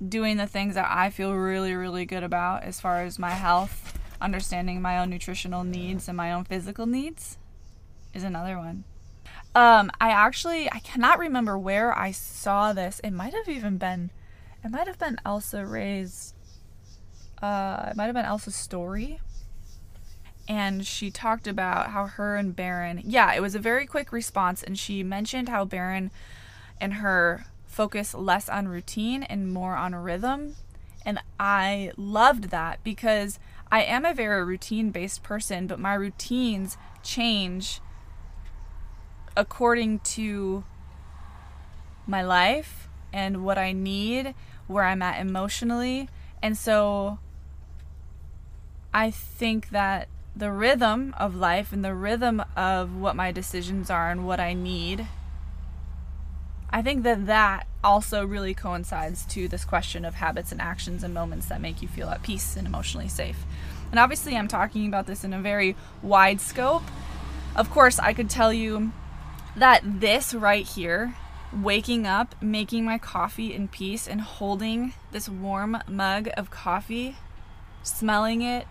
Doing 0.05 0.37
the 0.37 0.47
things 0.47 0.73
that 0.73 0.87
I 0.89 1.11
feel 1.11 1.35
really, 1.35 1.75
really 1.75 2.07
good 2.07 2.23
about 2.23 2.63
as 2.63 2.81
far 2.81 3.03
as 3.03 3.19
my 3.19 3.29
health 3.29 3.99
understanding 4.19 4.81
my 4.81 4.97
own 4.97 5.11
nutritional 5.11 5.63
needs 5.63 6.07
and 6.07 6.17
my 6.17 6.31
own 6.31 6.43
physical 6.43 6.87
needs 6.87 7.37
is 8.15 8.23
another 8.23 8.57
one. 8.57 8.83
Um, 9.53 9.91
I 10.01 10.09
actually 10.09 10.67
I 10.71 10.79
cannot 10.79 11.19
remember 11.19 11.55
where 11.55 11.95
I 11.95 12.09
saw 12.09 12.73
this. 12.73 12.99
It 13.03 13.11
might 13.11 13.35
have 13.35 13.47
even 13.47 13.77
been 13.77 14.09
it 14.63 14.71
might 14.71 14.87
have 14.87 14.97
been 14.97 15.19
Elsa 15.23 15.57
Rhae's 15.57 16.33
uh 17.43 17.89
it 17.91 17.95
might 17.95 18.05
have 18.05 18.15
been 18.15 18.25
Elsa's 18.25 18.55
story. 18.55 19.19
And 20.47 20.83
she 20.83 21.11
talked 21.11 21.47
about 21.47 21.91
how 21.91 22.07
her 22.07 22.35
and 22.35 22.55
Baron 22.55 23.03
yeah, 23.05 23.35
it 23.35 23.41
was 23.43 23.53
a 23.53 23.59
very 23.59 23.85
quick 23.85 24.11
response 24.11 24.63
and 24.63 24.79
she 24.79 25.03
mentioned 25.03 25.47
how 25.47 25.63
Baron 25.63 26.09
and 26.79 26.95
her 26.95 27.45
focus 27.65 28.13
less 28.13 28.47
on 28.49 28.67
routine 28.67 29.23
and 29.23 29.51
more 29.51 29.75
on 29.75 29.93
rhythm. 29.95 30.55
And 31.05 31.19
I 31.39 31.91
loved 31.97 32.45
that 32.45 32.83
because 32.83 33.39
I 33.71 33.83
am 33.83 34.05
a 34.05 34.13
very 34.13 34.43
routine 34.43 34.91
based 34.91 35.23
person, 35.23 35.67
but 35.67 35.79
my 35.79 35.93
routines 35.93 36.77
change 37.03 37.81
according 39.37 39.99
to 39.99 40.63
my 42.07 42.23
life 42.23 42.87
and 43.11 43.43
what 43.43 43.57
I 43.57 43.71
need, 43.71 44.33
where 44.67 44.83
I'm 44.83 45.01
at 45.01 45.19
emotionally. 45.19 46.09
And 46.41 46.57
so 46.57 47.19
I 48.93 49.11
think 49.11 49.69
that 49.69 50.07
the 50.35 50.51
rhythm 50.51 51.13
of 51.17 51.35
life 51.35 51.71
and 51.71 51.83
the 51.83 51.93
rhythm 51.93 52.43
of 52.55 52.95
what 52.95 53.15
my 53.15 53.31
decisions 53.31 53.89
are 53.89 54.11
and 54.11 54.25
what 54.25 54.39
I 54.39 54.53
need, 54.53 55.07
I 56.69 56.81
think 56.81 57.03
that 57.03 57.27
that 57.27 57.67
also 57.83 58.25
really 58.25 58.53
coincides 58.53 59.25
to 59.27 59.47
this 59.47 59.63
question 59.63 60.03
of 60.03 60.15
habits 60.15 60.51
and 60.51 60.59
actions 60.59 61.03
and 61.03 61.13
moments 61.13 61.45
that 61.47 61.61
make 61.61 61.81
you 61.81 61.87
feel 61.87 62.09
at 62.09 62.23
peace 62.23 62.57
and 62.57 62.67
emotionally 62.67 63.07
safe. 63.07 63.45
And 63.91 63.99
obviously, 63.99 64.35
I'm 64.35 64.47
talking 64.47 64.87
about 64.87 65.07
this 65.07 65.23
in 65.23 65.33
a 65.33 65.39
very 65.39 65.75
wide 66.01 66.41
scope. 66.41 66.83
Of 67.55 67.69
course, 67.69 67.99
I 67.99 68.13
could 68.13 68.29
tell 68.29 68.51
you 68.51 68.91
that 69.55 70.01
this 70.01 70.33
right 70.33 70.65
here, 70.65 71.15
waking 71.53 72.05
up, 72.05 72.35
making 72.41 72.83
my 72.83 72.97
coffee 72.97 73.53
in 73.53 73.67
peace, 73.67 74.07
and 74.07 74.19
holding 74.19 74.93
this 75.11 75.29
warm 75.29 75.77
mug 75.87 76.29
of 76.35 76.51
coffee, 76.51 77.15
smelling 77.83 78.41
it 78.41 78.67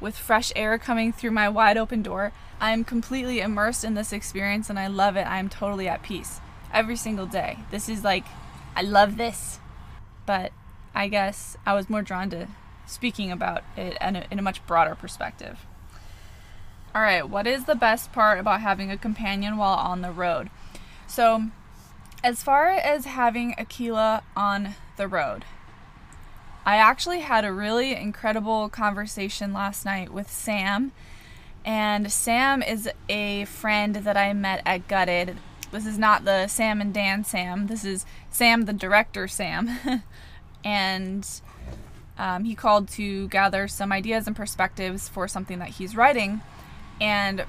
with 0.00 0.16
fresh 0.16 0.52
air 0.54 0.78
coming 0.78 1.12
through 1.12 1.32
my 1.32 1.48
wide 1.48 1.76
open 1.76 2.02
door, 2.02 2.32
I 2.60 2.70
am 2.72 2.84
completely 2.84 3.40
immersed 3.40 3.82
in 3.82 3.94
this 3.94 4.12
experience 4.12 4.70
and 4.70 4.78
I 4.78 4.86
love 4.86 5.16
it. 5.16 5.26
I 5.26 5.38
am 5.38 5.48
totally 5.48 5.88
at 5.88 6.02
peace 6.02 6.40
every 6.72 6.96
single 6.96 7.26
day. 7.26 7.58
This 7.70 7.88
is 7.88 8.04
like, 8.04 8.24
I 8.76 8.82
love 8.82 9.16
this. 9.16 9.58
But 10.26 10.52
I 10.94 11.08
guess 11.08 11.56
I 11.66 11.74
was 11.74 11.90
more 11.90 12.02
drawn 12.02 12.30
to 12.30 12.48
speaking 12.86 13.30
about 13.30 13.62
it 13.76 13.96
in 14.00 14.16
a, 14.16 14.26
in 14.30 14.38
a 14.38 14.42
much 14.42 14.64
broader 14.66 14.94
perspective. 14.94 15.66
All 16.94 17.02
right, 17.02 17.28
what 17.28 17.46
is 17.46 17.64
the 17.64 17.76
best 17.76 18.12
part 18.12 18.40
about 18.40 18.60
having 18.60 18.90
a 18.90 18.98
companion 18.98 19.56
while 19.56 19.78
on 19.78 20.00
the 20.00 20.10
road? 20.10 20.50
So, 21.06 21.44
as 22.24 22.42
far 22.42 22.68
as 22.68 23.04
having 23.04 23.54
Aquila 23.58 24.22
on 24.36 24.74
the 24.96 25.06
road, 25.06 25.44
I 26.66 26.76
actually 26.76 27.20
had 27.20 27.44
a 27.44 27.52
really 27.52 27.94
incredible 27.94 28.68
conversation 28.68 29.52
last 29.52 29.84
night 29.84 30.12
with 30.12 30.30
Sam. 30.30 30.92
And 31.64 32.10
Sam 32.10 32.62
is 32.62 32.88
a 33.08 33.44
friend 33.44 33.96
that 33.96 34.16
I 34.16 34.32
met 34.32 34.62
at 34.66 34.88
Gutted. 34.88 35.36
This 35.72 35.86
is 35.86 35.98
not 35.98 36.24
the 36.24 36.48
Sam 36.48 36.80
and 36.80 36.92
Dan 36.92 37.24
Sam. 37.24 37.68
This 37.68 37.84
is 37.84 38.04
Sam, 38.30 38.64
the 38.64 38.72
director 38.72 39.28
Sam. 39.28 39.78
and 40.64 41.26
um, 42.18 42.44
he 42.44 42.54
called 42.54 42.88
to 42.90 43.28
gather 43.28 43.68
some 43.68 43.92
ideas 43.92 44.26
and 44.26 44.34
perspectives 44.34 45.08
for 45.08 45.28
something 45.28 45.58
that 45.60 45.68
he's 45.68 45.96
writing. 45.96 46.40
And 47.00 47.44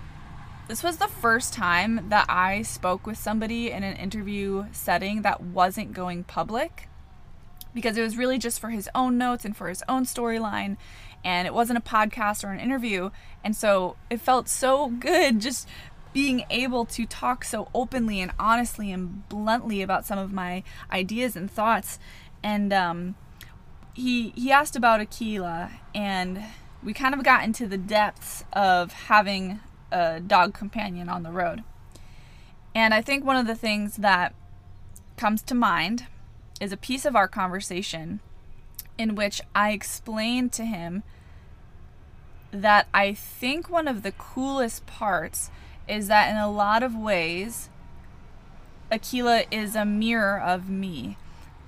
this 0.68 0.84
was 0.84 0.98
the 0.98 1.08
first 1.08 1.54
time 1.54 2.08
that 2.10 2.26
I 2.30 2.62
spoke 2.62 3.06
with 3.06 3.18
somebody 3.18 3.72
in 3.72 3.84
an 3.84 3.98
interview 3.98 4.68
setting 4.72 5.24
that 5.24 5.42
wasn't 5.42 5.94
going 5.94 6.24
public 6.24 6.88
because 7.74 7.98
it 7.98 8.02
was 8.02 8.18
really 8.18 8.38
just 8.38 8.60
for 8.60 8.70
his 8.70 8.90
own 8.94 9.18
notes 9.18 9.44
and 9.44 9.56
for 9.56 9.68
his 9.70 9.84
own 9.90 10.06
storyline 10.06 10.78
and 11.24 11.48
it 11.48 11.54
wasn't 11.54 11.78
a 11.78 11.82
podcast 11.82 12.44
or 12.44 12.52
an 12.52 12.60
interview 12.60 13.10
and 13.44 13.56
so 13.56 13.96
it 14.10 14.20
felt 14.20 14.48
so 14.48 14.90
good 14.90 15.40
just 15.40 15.68
being 16.14 16.44
able 16.50 16.86
to 16.86 17.06
talk 17.06 17.44
so 17.44 17.70
openly 17.74 18.20
and 18.20 18.32
honestly 18.38 18.92
and 18.92 19.28
bluntly 19.30 19.82
about 19.82 20.06
some 20.06 20.20
of 20.20 20.32
my 20.34 20.64
ideas 20.92 21.36
and 21.36 21.50
thoughts 21.50 22.00
and 22.44 22.74
um, 22.74 23.16
he 23.94 24.30
he 24.36 24.52
asked 24.52 24.76
about 24.76 25.02
Aquila 25.02 25.72
and 25.94 26.44
we 26.84 26.94
kind 26.94 27.14
of 27.14 27.24
got 27.24 27.44
into 27.44 27.68
the 27.68 27.78
depths 27.78 28.44
of 28.54 28.92
having 28.94 29.60
a 29.92 30.20
dog 30.20 30.54
companion 30.54 31.10
on 31.10 31.24
the 31.24 31.32
road. 31.32 31.64
And 32.74 32.94
I 32.94 33.02
think 33.02 33.24
one 33.24 33.36
of 33.36 33.48
the 33.48 33.56
things 33.56 33.98
that 33.98 34.34
comes 35.18 35.42
to 35.44 35.56
mind 35.56 36.08
is 36.60 36.72
a 36.72 36.78
piece 36.78 37.06
of 37.06 37.16
our 37.16 37.28
conversation 37.28 38.22
in 38.98 39.16
which 39.16 39.42
I 39.54 39.72
explained 39.72 40.52
to 40.54 40.66
him 40.66 41.04
that 42.52 42.88
I 42.94 43.14
think 43.14 43.70
one 43.70 43.88
of 43.88 44.04
the 44.04 44.12
coolest 44.12 44.86
parts 44.86 45.50
is 45.92 46.08
that 46.08 46.30
in 46.30 46.38
a 46.38 46.50
lot 46.50 46.82
of 46.84 46.96
ways, 46.96 47.70
Aquila 48.90 49.44
is 49.52 49.76
a 49.76 49.84
mirror 49.84 50.40
of 50.40 50.70
me. 50.70 51.18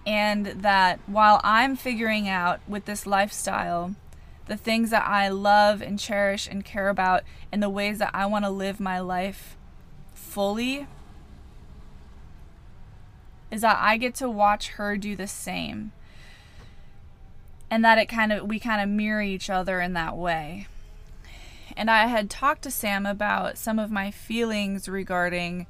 And 0.08 0.46
that 0.46 1.00
while 1.06 1.42
I'm 1.44 1.76
figuring 1.76 2.28
out 2.28 2.62
with 2.68 2.86
this 2.86 3.06
lifestyle 3.06 3.96
the 4.46 4.58
things 4.58 4.90
that 4.90 5.08
I 5.08 5.30
love 5.30 5.82
and 5.82 5.98
cherish 5.98 6.48
and 6.48 6.66
care 6.66 6.90
about, 6.90 7.24
and 7.52 7.64
the 7.64 7.70
ways 7.70 8.00
that 8.00 8.12
I 8.14 8.26
want 8.26 8.44
to 8.44 8.52
live 8.52 8.80
my 8.80 9.00
life 9.00 9.56
fully, 10.14 10.88
is 13.50 13.62
that 13.62 13.78
I 13.80 13.98
get 13.98 14.16
to 14.16 14.30
watch 14.30 14.70
her 14.72 14.98
do 14.98 15.16
the 15.16 15.28
same. 15.28 15.94
And 17.70 17.86
that 17.86 17.98
it 17.98 18.08
kind 18.08 18.34
of, 18.34 18.48
we 18.48 18.60
kind 18.60 18.82
of 18.82 18.90
mirror 18.90 19.22
each 19.22 19.50
other 19.50 19.80
in 19.80 19.94
that 19.94 20.18
way. 20.18 20.68
And 21.76 21.90
I 21.90 22.08
had 22.08 22.30
talked 22.30 22.64
to 22.64 22.72
Sam 22.72 23.06
about 23.06 23.58
some 23.58 23.80
of 23.80 23.92
my 23.92 24.12
feelings 24.12 24.88
regarding 24.88 25.68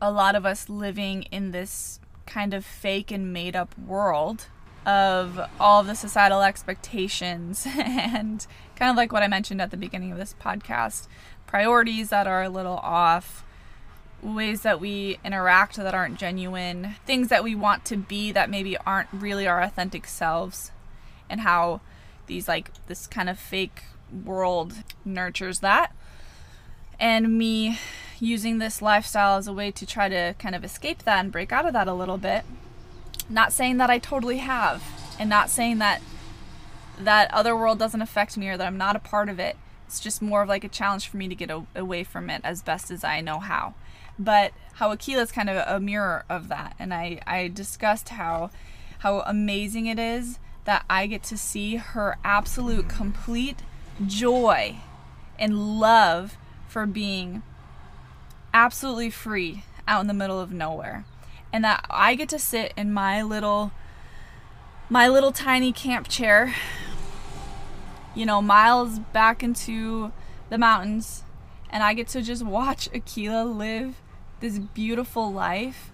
a 0.00 0.10
lot 0.10 0.34
of 0.34 0.44
us 0.44 0.68
living 0.68 1.22
in 1.24 1.52
this 1.52 2.00
kind 2.26 2.54
of 2.54 2.64
fake 2.64 3.10
and 3.10 3.32
made 3.32 3.54
up 3.54 3.78
world 3.78 4.46
of 4.86 5.40
all 5.58 5.82
the 5.82 5.94
societal 5.94 6.42
expectations 6.42 7.66
and 7.78 8.46
kind 8.76 8.90
of 8.90 8.96
like 8.96 9.12
what 9.12 9.22
I 9.22 9.28
mentioned 9.28 9.62
at 9.62 9.70
the 9.70 9.76
beginning 9.76 10.12
of 10.12 10.18
this 10.18 10.34
podcast 10.40 11.06
priorities 11.46 12.08
that 12.10 12.26
are 12.26 12.42
a 12.42 12.48
little 12.48 12.78
off, 12.78 13.44
ways 14.22 14.62
that 14.62 14.80
we 14.80 15.18
interact 15.24 15.76
that 15.76 15.94
aren't 15.94 16.18
genuine, 16.18 16.96
things 17.06 17.28
that 17.28 17.44
we 17.44 17.54
want 17.54 17.84
to 17.84 17.96
be 17.96 18.32
that 18.32 18.50
maybe 18.50 18.76
aren't 18.78 19.08
really 19.12 19.46
our 19.46 19.62
authentic 19.62 20.06
selves, 20.06 20.72
and 21.30 21.42
how 21.42 21.80
these 22.26 22.48
like 22.48 22.72
this 22.86 23.06
kind 23.06 23.28
of 23.28 23.38
fake 23.38 23.84
world 24.24 24.74
nurtures 25.04 25.60
that. 25.60 25.94
And 26.98 27.36
me 27.36 27.78
using 28.20 28.58
this 28.58 28.80
lifestyle 28.80 29.38
as 29.38 29.46
a 29.46 29.52
way 29.52 29.70
to 29.70 29.84
try 29.84 30.08
to 30.08 30.34
kind 30.38 30.54
of 30.54 30.64
escape 30.64 31.02
that 31.02 31.20
and 31.20 31.32
break 31.32 31.52
out 31.52 31.66
of 31.66 31.72
that 31.72 31.88
a 31.88 31.94
little 31.94 32.18
bit 32.18 32.44
not 33.28 33.52
saying 33.52 33.78
that 33.78 33.90
I 33.90 33.98
totally 33.98 34.38
have, 34.38 34.82
and 35.18 35.30
not 35.30 35.50
saying 35.50 35.78
that 35.78 36.02
that 36.98 37.32
other 37.32 37.56
world 37.56 37.78
doesn't 37.78 38.02
affect 38.02 38.36
me 38.36 38.48
or 38.48 38.56
that 38.56 38.66
I'm 38.66 38.78
not 38.78 38.96
a 38.96 39.00
part 39.00 39.28
of 39.28 39.40
it. 39.40 39.56
It's 39.86 40.00
just 40.00 40.22
more 40.22 40.42
of 40.42 40.48
like 40.48 40.64
a 40.64 40.68
challenge 40.68 41.08
for 41.08 41.16
me 41.16 41.28
to 41.28 41.34
get 41.34 41.50
a- 41.50 41.66
away 41.74 42.04
from 42.04 42.30
it 42.30 42.40
as 42.44 42.62
best 42.62 42.90
as 42.90 43.02
I 43.02 43.20
know 43.20 43.40
how. 43.40 43.74
But 44.18 44.52
how 44.74 44.92
Aquila's 44.92 45.32
kind 45.32 45.50
of 45.50 45.64
a 45.66 45.80
mirror 45.80 46.24
of 46.28 46.48
that, 46.48 46.74
and 46.78 46.94
I 46.94 47.20
I 47.26 47.48
discussed 47.48 48.10
how 48.10 48.50
how 48.98 49.20
amazing 49.20 49.86
it 49.86 49.98
is 49.98 50.38
that 50.64 50.84
I 50.88 51.06
get 51.06 51.22
to 51.24 51.36
see 51.36 51.76
her 51.76 52.16
absolute 52.24 52.88
complete 52.88 53.58
joy 54.06 54.76
and 55.38 55.78
love 55.80 56.36
for 56.68 56.86
being 56.86 57.42
absolutely 58.52 59.10
free 59.10 59.64
out 59.86 60.00
in 60.00 60.06
the 60.06 60.14
middle 60.14 60.40
of 60.40 60.52
nowhere. 60.52 61.04
And 61.52 61.64
that 61.64 61.84
I 61.88 62.14
get 62.14 62.28
to 62.30 62.38
sit 62.38 62.72
in 62.76 62.92
my 62.92 63.22
little 63.22 63.72
my 64.90 65.08
little 65.08 65.32
tiny 65.32 65.72
camp 65.72 66.08
chair 66.08 66.54
you 68.14 68.26
know 68.26 68.40
miles 68.40 68.98
back 68.98 69.42
into 69.42 70.12
the 70.50 70.58
mountains. 70.58 71.24
And 71.70 71.82
I 71.82 71.94
get 71.94 72.08
to 72.08 72.22
just 72.22 72.44
watch 72.44 72.88
Aquila 72.94 73.44
live 73.44 74.00
this 74.40 74.58
beautiful 74.58 75.32
life. 75.32 75.90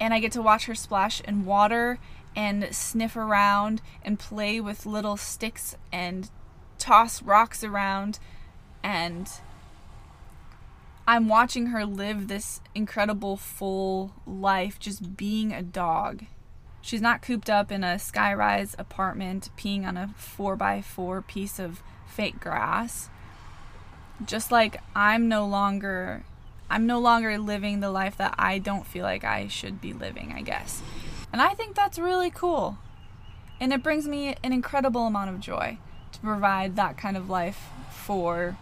And 0.00 0.12
I 0.12 0.18
get 0.18 0.32
to 0.32 0.42
watch 0.42 0.66
her 0.66 0.74
splash 0.74 1.20
in 1.20 1.44
water 1.44 1.98
and 2.34 2.74
sniff 2.74 3.16
around 3.16 3.80
and 4.04 4.18
play 4.18 4.60
with 4.60 4.86
little 4.86 5.16
sticks 5.16 5.76
and 5.92 6.28
toss 6.82 7.22
rocks 7.22 7.62
around 7.62 8.18
and 8.82 9.30
I'm 11.06 11.28
watching 11.28 11.66
her 11.66 11.86
live 11.86 12.26
this 12.26 12.60
incredible 12.74 13.36
full 13.36 14.14
life 14.26 14.80
just 14.80 15.16
being 15.16 15.52
a 15.52 15.62
dog. 15.62 16.24
She's 16.80 17.00
not 17.00 17.22
cooped 17.22 17.48
up 17.48 17.70
in 17.70 17.84
a 17.84 17.94
skyrise 17.94 18.74
apartment 18.80 19.50
peeing 19.56 19.86
on 19.86 19.96
a 19.96 20.12
4x4 20.18 21.24
piece 21.28 21.60
of 21.60 21.84
fake 22.08 22.40
grass. 22.40 23.08
Just 24.24 24.50
like 24.50 24.80
I'm 24.96 25.28
no 25.28 25.46
longer 25.46 26.24
I'm 26.68 26.86
no 26.86 26.98
longer 26.98 27.38
living 27.38 27.78
the 27.78 27.90
life 27.92 28.16
that 28.16 28.34
I 28.38 28.58
don't 28.58 28.86
feel 28.86 29.04
like 29.04 29.22
I 29.22 29.46
should 29.46 29.80
be 29.80 29.92
living, 29.92 30.32
I 30.32 30.42
guess. 30.42 30.82
And 31.32 31.40
I 31.40 31.50
think 31.50 31.76
that's 31.76 31.98
really 31.98 32.30
cool. 32.30 32.78
And 33.60 33.72
it 33.72 33.84
brings 33.84 34.08
me 34.08 34.34
an 34.42 34.52
incredible 34.52 35.06
amount 35.06 35.30
of 35.30 35.38
joy 35.38 35.78
to 36.12 36.20
provide 36.20 36.76
that 36.76 36.96
kind 36.96 37.16
of 37.16 37.28
life 37.28 37.68
for 37.90 38.56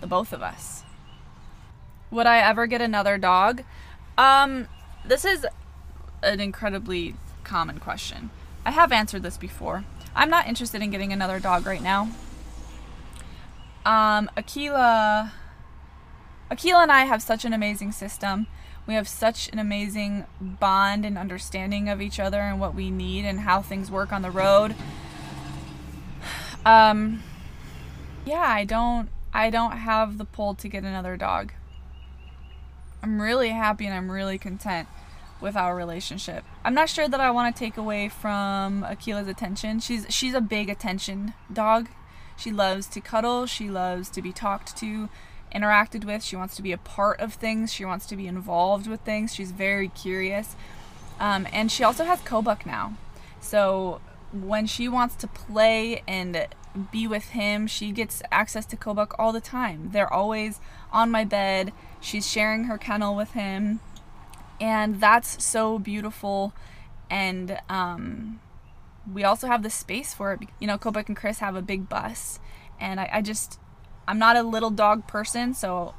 the 0.00 0.06
both 0.06 0.32
of 0.32 0.42
us. 0.42 0.82
Would 2.10 2.26
I 2.26 2.38
ever 2.38 2.66
get 2.66 2.80
another 2.80 3.18
dog? 3.18 3.62
Um, 4.18 4.68
this 5.04 5.24
is 5.24 5.46
an 6.22 6.40
incredibly 6.40 7.14
common 7.44 7.78
question. 7.78 8.30
I 8.64 8.70
have 8.70 8.92
answered 8.92 9.22
this 9.22 9.36
before. 9.36 9.84
I'm 10.14 10.30
not 10.30 10.46
interested 10.46 10.82
in 10.82 10.90
getting 10.90 11.12
another 11.12 11.40
dog 11.40 11.66
right 11.66 11.82
now. 11.82 12.10
Um, 13.84 14.30
Akila, 14.36 15.32
Akila 16.50 16.82
and 16.82 16.92
I 16.92 17.04
have 17.04 17.22
such 17.22 17.44
an 17.44 17.52
amazing 17.52 17.92
system. 17.92 18.46
We 18.86 18.94
have 18.94 19.08
such 19.08 19.48
an 19.48 19.58
amazing 19.58 20.26
bond 20.40 21.04
and 21.04 21.16
understanding 21.16 21.88
of 21.88 22.02
each 22.02 22.20
other 22.20 22.40
and 22.40 22.60
what 22.60 22.74
we 22.74 22.90
need 22.90 23.24
and 23.24 23.40
how 23.40 23.62
things 23.62 23.90
work 23.90 24.12
on 24.12 24.22
the 24.22 24.30
road. 24.30 24.74
Um, 26.64 27.22
yeah, 28.24 28.40
I 28.40 28.64
don't, 28.64 29.08
I 29.32 29.50
don't 29.50 29.72
have 29.72 30.18
the 30.18 30.24
pull 30.24 30.54
to 30.54 30.68
get 30.68 30.84
another 30.84 31.16
dog. 31.16 31.52
I'm 33.02 33.20
really 33.20 33.50
happy 33.50 33.86
and 33.86 33.94
I'm 33.94 34.10
really 34.10 34.38
content 34.38 34.88
with 35.40 35.56
our 35.56 35.74
relationship. 35.74 36.44
I'm 36.64 36.74
not 36.74 36.88
sure 36.88 37.08
that 37.08 37.20
I 37.20 37.30
want 37.32 37.54
to 37.54 37.58
take 37.58 37.76
away 37.76 38.08
from 38.08 38.84
Akila's 38.84 39.26
attention. 39.26 39.80
She's 39.80 40.06
she's 40.08 40.34
a 40.34 40.40
big 40.40 40.70
attention 40.70 41.34
dog. 41.52 41.88
She 42.36 42.52
loves 42.52 42.86
to 42.88 43.00
cuddle, 43.00 43.46
she 43.46 43.68
loves 43.68 44.08
to 44.10 44.22
be 44.22 44.32
talked 44.32 44.76
to, 44.78 45.08
interacted 45.54 46.04
with. 46.04 46.22
She 46.22 46.36
wants 46.36 46.56
to 46.56 46.62
be 46.62 46.72
a 46.72 46.78
part 46.78 47.20
of 47.20 47.34
things. 47.34 47.72
She 47.72 47.84
wants 47.84 48.06
to 48.06 48.16
be 48.16 48.26
involved 48.26 48.86
with 48.86 49.00
things. 49.00 49.34
She's 49.34 49.50
very 49.50 49.88
curious. 49.88 50.56
Um, 51.20 51.46
and 51.52 51.70
she 51.70 51.84
also 51.84 52.04
has 52.04 52.20
Kobuk 52.20 52.64
now. 52.64 52.96
So 53.40 54.00
when 54.32 54.66
she 54.66 54.88
wants 54.88 55.14
to 55.16 55.26
play 55.26 56.02
and 56.08 56.48
be 56.90 57.06
with 57.06 57.30
him, 57.30 57.66
she 57.66 57.92
gets 57.92 58.22
access 58.30 58.64
to 58.66 58.76
Kobuk 58.76 59.12
all 59.18 59.32
the 59.32 59.40
time. 59.40 59.90
They're 59.92 60.12
always 60.12 60.60
on 60.92 61.10
my 61.10 61.24
bed. 61.24 61.72
She's 62.00 62.28
sharing 62.28 62.64
her 62.64 62.78
kennel 62.78 63.14
with 63.14 63.32
him. 63.32 63.80
And 64.60 65.00
that's 65.00 65.44
so 65.44 65.78
beautiful. 65.78 66.54
And 67.10 67.58
um, 67.68 68.40
we 69.12 69.24
also 69.24 69.46
have 69.46 69.62
the 69.62 69.70
space 69.70 70.14
for 70.14 70.32
it. 70.32 70.48
You 70.60 70.66
know 70.66 70.78
Kobuk 70.78 71.08
and 71.08 71.16
chris 71.16 71.40
have 71.40 71.56
a 71.56 71.62
big 71.62 71.88
bus. 71.88 72.38
And 72.80 72.98
I, 73.00 73.08
I 73.12 73.22
just 73.22 73.58
i'm 74.08 74.18
not 74.18 74.34
a 74.34 74.42
little 74.42 74.70
dog 74.70 75.06
person 75.06 75.54
so 75.54 75.94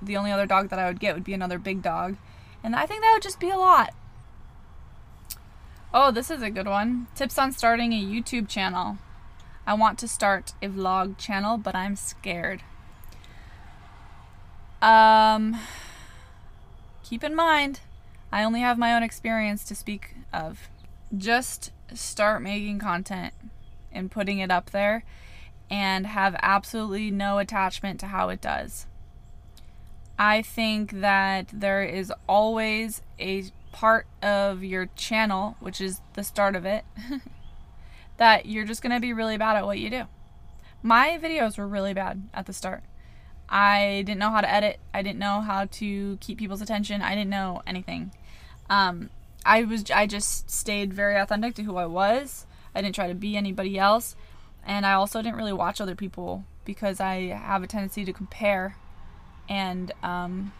the 0.00 0.16
only 0.16 0.30
other 0.30 0.46
dog 0.46 0.68
that 0.68 0.78
i 0.78 0.86
would 0.86 1.00
get 1.00 1.12
would 1.12 1.24
be 1.24 1.34
another 1.34 1.58
big 1.58 1.82
dog. 1.82 2.16
And 2.62 2.76
i 2.76 2.86
think 2.86 3.00
that 3.02 3.12
would 3.14 3.22
just 3.22 3.40
be 3.40 3.50
a 3.50 3.56
lot 3.56 3.94
oh 5.92 6.10
this 6.10 6.30
is 6.30 6.42
a 6.42 6.50
good 6.50 6.66
one 6.66 7.06
tips 7.14 7.38
on 7.38 7.52
starting 7.52 7.92
a 7.92 8.04
youtube 8.04 8.48
channel 8.48 8.98
i 9.66 9.74
want 9.74 9.98
to 9.98 10.08
start 10.08 10.52
a 10.62 10.68
vlog 10.68 11.16
channel 11.18 11.56
but 11.56 11.74
i'm 11.74 11.96
scared 11.96 12.62
um 14.82 15.58
keep 17.02 17.24
in 17.24 17.34
mind 17.34 17.80
I 18.30 18.44
only 18.44 18.60
have 18.60 18.78
my 18.78 18.94
own 18.94 19.02
experience 19.02 19.64
to 19.64 19.74
speak 19.74 20.14
of. 20.32 20.68
Just 21.16 21.72
start 21.94 22.42
making 22.42 22.78
content 22.78 23.32
and 23.90 24.10
putting 24.10 24.38
it 24.38 24.50
up 24.50 24.70
there 24.70 25.04
and 25.70 26.06
have 26.06 26.36
absolutely 26.42 27.10
no 27.10 27.38
attachment 27.38 28.00
to 28.00 28.06
how 28.06 28.28
it 28.28 28.40
does. 28.40 28.86
I 30.18 30.42
think 30.42 31.00
that 31.00 31.48
there 31.52 31.82
is 31.82 32.12
always 32.28 33.02
a 33.18 33.44
part 33.72 34.06
of 34.22 34.64
your 34.64 34.86
channel, 34.96 35.56
which 35.60 35.80
is 35.80 36.00
the 36.14 36.24
start 36.24 36.56
of 36.56 36.64
it, 36.64 36.84
that 38.16 38.46
you're 38.46 38.64
just 38.64 38.82
going 38.82 38.94
to 38.94 39.00
be 39.00 39.12
really 39.12 39.36
bad 39.36 39.56
at 39.56 39.64
what 39.64 39.78
you 39.78 39.90
do. 39.90 40.04
My 40.82 41.18
videos 41.20 41.58
were 41.58 41.66
really 41.66 41.94
bad 41.94 42.28
at 42.32 42.46
the 42.46 42.52
start. 42.52 42.82
I 43.48 44.02
didn't 44.04 44.18
know 44.18 44.30
how 44.30 44.40
to 44.40 44.50
edit. 44.50 44.78
I 44.92 45.02
didn't 45.02 45.18
know 45.18 45.40
how 45.40 45.64
to 45.64 46.16
keep 46.20 46.38
people's 46.38 46.60
attention. 46.60 47.00
I 47.02 47.14
didn't 47.14 47.30
know 47.30 47.62
anything. 47.66 48.12
Um, 48.68 49.10
I 49.44 49.64
was 49.64 49.90
I 49.90 50.06
just 50.06 50.50
stayed 50.50 50.92
very 50.92 51.16
authentic 51.16 51.54
to 51.54 51.62
who 51.62 51.76
I 51.76 51.86
was. 51.86 52.46
I 52.74 52.82
didn't 52.82 52.94
try 52.94 53.08
to 53.08 53.14
be 53.14 53.36
anybody 53.36 53.78
else, 53.78 54.14
and 54.66 54.84
I 54.84 54.92
also 54.92 55.22
didn't 55.22 55.36
really 55.36 55.52
watch 55.52 55.80
other 55.80 55.94
people 55.94 56.44
because 56.64 57.00
I 57.00 57.28
have 57.28 57.62
a 57.62 57.66
tendency 57.66 58.04
to 58.04 58.12
compare 58.12 58.76
and 59.48 59.90
um, 60.02 60.52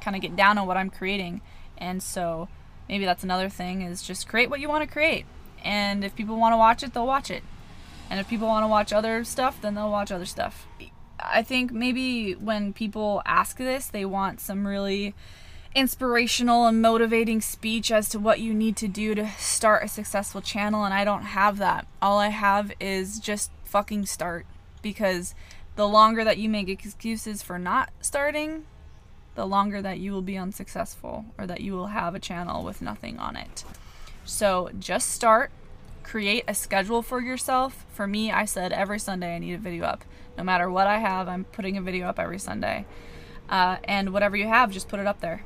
kind 0.00 0.16
of 0.16 0.22
get 0.22 0.34
down 0.34 0.56
on 0.56 0.66
what 0.66 0.78
I'm 0.78 0.88
creating. 0.88 1.42
And 1.82 2.00
so 2.00 2.48
maybe 2.88 3.04
that's 3.04 3.24
another 3.24 3.48
thing 3.48 3.82
is 3.82 4.02
just 4.02 4.28
create 4.28 4.48
what 4.48 4.60
you 4.60 4.68
want 4.68 4.88
to 4.88 4.90
create. 4.90 5.26
And 5.64 6.04
if 6.04 6.14
people 6.14 6.36
want 6.36 6.52
to 6.52 6.56
watch 6.56 6.84
it, 6.84 6.94
they'll 6.94 7.06
watch 7.06 7.28
it. 7.28 7.42
And 8.08 8.20
if 8.20 8.28
people 8.28 8.46
want 8.46 8.62
to 8.62 8.68
watch 8.68 8.92
other 8.92 9.24
stuff, 9.24 9.60
then 9.60 9.74
they'll 9.74 9.90
watch 9.90 10.12
other 10.12 10.24
stuff. 10.24 10.66
I 11.18 11.42
think 11.42 11.72
maybe 11.72 12.34
when 12.34 12.72
people 12.72 13.20
ask 13.26 13.56
this, 13.56 13.88
they 13.88 14.04
want 14.04 14.40
some 14.40 14.66
really 14.66 15.14
inspirational 15.74 16.66
and 16.66 16.80
motivating 16.80 17.40
speech 17.40 17.90
as 17.90 18.08
to 18.10 18.18
what 18.18 18.38
you 18.38 18.54
need 18.54 18.76
to 18.76 18.86
do 18.86 19.14
to 19.16 19.28
start 19.38 19.84
a 19.84 19.88
successful 19.88 20.40
channel, 20.40 20.84
and 20.84 20.94
I 20.94 21.04
don't 21.04 21.22
have 21.22 21.58
that. 21.58 21.86
All 22.00 22.18
I 22.18 22.28
have 22.28 22.72
is 22.78 23.18
just 23.18 23.50
fucking 23.64 24.06
start 24.06 24.46
because 24.82 25.34
the 25.76 25.88
longer 25.88 26.22
that 26.24 26.38
you 26.38 26.48
make 26.48 26.68
excuses 26.68 27.42
for 27.42 27.58
not 27.58 27.90
starting, 28.00 28.66
the 29.34 29.46
longer 29.46 29.80
that 29.80 29.98
you 29.98 30.12
will 30.12 30.22
be 30.22 30.36
unsuccessful 30.36 31.24
or 31.38 31.46
that 31.46 31.60
you 31.60 31.72
will 31.72 31.88
have 31.88 32.14
a 32.14 32.20
channel 32.20 32.64
with 32.64 32.82
nothing 32.82 33.18
on 33.18 33.36
it. 33.36 33.64
So 34.24 34.70
just 34.78 35.10
start, 35.10 35.50
create 36.02 36.44
a 36.46 36.54
schedule 36.54 37.02
for 37.02 37.20
yourself. 37.20 37.86
For 37.92 38.06
me, 38.06 38.30
I 38.30 38.44
said 38.44 38.72
every 38.72 38.98
Sunday 38.98 39.34
I 39.34 39.38
need 39.38 39.54
a 39.54 39.58
video 39.58 39.84
up. 39.84 40.04
No 40.36 40.44
matter 40.44 40.70
what 40.70 40.86
I 40.86 40.98
have, 40.98 41.28
I'm 41.28 41.44
putting 41.44 41.76
a 41.76 41.82
video 41.82 42.06
up 42.06 42.18
every 42.18 42.38
Sunday. 42.38 42.84
Uh, 43.48 43.76
and 43.84 44.12
whatever 44.12 44.36
you 44.36 44.46
have, 44.46 44.70
just 44.70 44.88
put 44.88 45.00
it 45.00 45.06
up 45.06 45.20
there. 45.20 45.44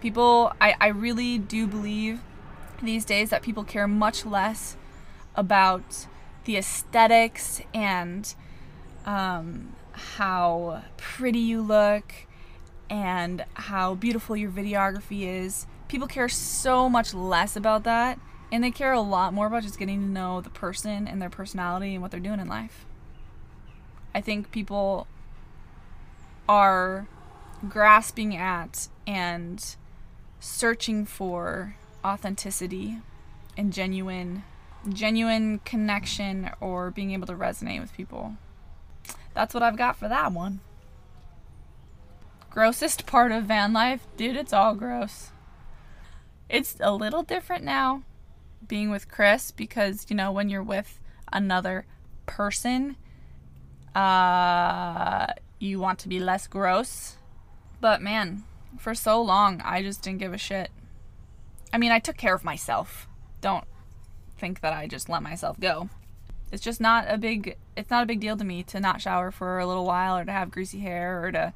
People, 0.00 0.52
I, 0.60 0.74
I 0.80 0.88
really 0.88 1.38
do 1.38 1.66
believe 1.66 2.20
these 2.82 3.04
days 3.04 3.30
that 3.30 3.42
people 3.42 3.64
care 3.64 3.88
much 3.88 4.24
less 4.24 4.76
about 5.34 6.06
the 6.44 6.56
aesthetics 6.56 7.60
and 7.74 8.34
um, 9.04 9.74
how 9.92 10.82
pretty 10.96 11.38
you 11.38 11.60
look 11.60 12.12
and 12.90 13.44
how 13.54 13.94
beautiful 13.94 14.36
your 14.36 14.50
videography 14.50 15.22
is. 15.22 15.66
People 15.88 16.08
care 16.08 16.28
so 16.28 16.88
much 16.88 17.14
less 17.14 17.56
about 17.56 17.84
that, 17.84 18.18
and 18.52 18.62
they 18.62 18.70
care 18.70 18.92
a 18.92 19.00
lot 19.00 19.32
more 19.32 19.46
about 19.46 19.62
just 19.62 19.78
getting 19.78 20.00
to 20.00 20.06
know 20.06 20.40
the 20.40 20.50
person 20.50 21.08
and 21.08 21.20
their 21.20 21.30
personality 21.30 21.94
and 21.94 22.02
what 22.02 22.10
they're 22.10 22.20
doing 22.20 22.40
in 22.40 22.48
life. 22.48 22.86
I 24.14 24.20
think 24.20 24.50
people 24.50 25.06
are 26.48 27.06
grasping 27.68 28.36
at 28.36 28.88
and 29.06 29.76
searching 30.40 31.04
for 31.04 31.76
authenticity 32.04 32.98
and 33.56 33.72
genuine 33.72 34.44
genuine 34.88 35.58
connection 35.64 36.50
or 36.60 36.90
being 36.90 37.10
able 37.10 37.26
to 37.26 37.34
resonate 37.34 37.80
with 37.80 37.92
people. 37.92 38.36
That's 39.34 39.52
what 39.52 39.62
I've 39.62 39.76
got 39.76 39.96
for 39.96 40.08
that 40.08 40.32
one. 40.32 40.60
Grossest 42.58 43.06
part 43.06 43.30
of 43.30 43.44
van 43.44 43.72
life? 43.72 44.04
Dude, 44.16 44.34
it's 44.34 44.52
all 44.52 44.74
gross. 44.74 45.30
It's 46.48 46.76
a 46.80 46.92
little 46.92 47.22
different 47.22 47.62
now 47.62 48.02
being 48.66 48.90
with 48.90 49.08
Chris 49.08 49.52
because, 49.52 50.06
you 50.08 50.16
know, 50.16 50.32
when 50.32 50.48
you're 50.48 50.60
with 50.60 50.98
another 51.32 51.86
person, 52.26 52.96
uh, 53.94 55.28
you 55.60 55.78
want 55.78 56.00
to 56.00 56.08
be 56.08 56.18
less 56.18 56.48
gross. 56.48 57.18
But 57.80 58.02
man, 58.02 58.42
for 58.76 58.92
so 58.92 59.22
long, 59.22 59.62
I 59.64 59.80
just 59.80 60.02
didn't 60.02 60.18
give 60.18 60.34
a 60.34 60.36
shit. 60.36 60.72
I 61.72 61.78
mean, 61.78 61.92
I 61.92 62.00
took 62.00 62.16
care 62.16 62.34
of 62.34 62.42
myself. 62.42 63.06
Don't 63.40 63.66
think 64.36 64.62
that 64.62 64.72
I 64.72 64.88
just 64.88 65.08
let 65.08 65.22
myself 65.22 65.60
go. 65.60 65.90
It's 66.50 66.64
just 66.64 66.80
not 66.80 67.04
a 67.06 67.18
big 67.18 67.56
it's 67.76 67.90
not 67.90 68.02
a 68.02 68.06
big 68.06 68.18
deal 68.18 68.36
to 68.36 68.44
me 68.44 68.64
to 68.64 68.80
not 68.80 69.00
shower 69.00 69.30
for 69.30 69.60
a 69.60 69.66
little 69.66 69.84
while 69.84 70.18
or 70.18 70.24
to 70.24 70.32
have 70.32 70.50
greasy 70.50 70.80
hair 70.80 71.24
or 71.24 71.30
to 71.30 71.52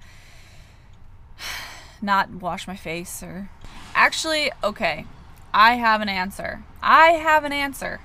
not 2.02 2.30
wash 2.30 2.66
my 2.66 2.76
face 2.76 3.22
or 3.22 3.48
Actually, 3.94 4.50
okay. 4.64 5.06
I 5.52 5.74
have 5.74 6.00
an 6.00 6.08
answer. 6.08 6.62
I 6.82 7.10
have 7.12 7.44
an 7.44 7.52
answer. 7.52 8.00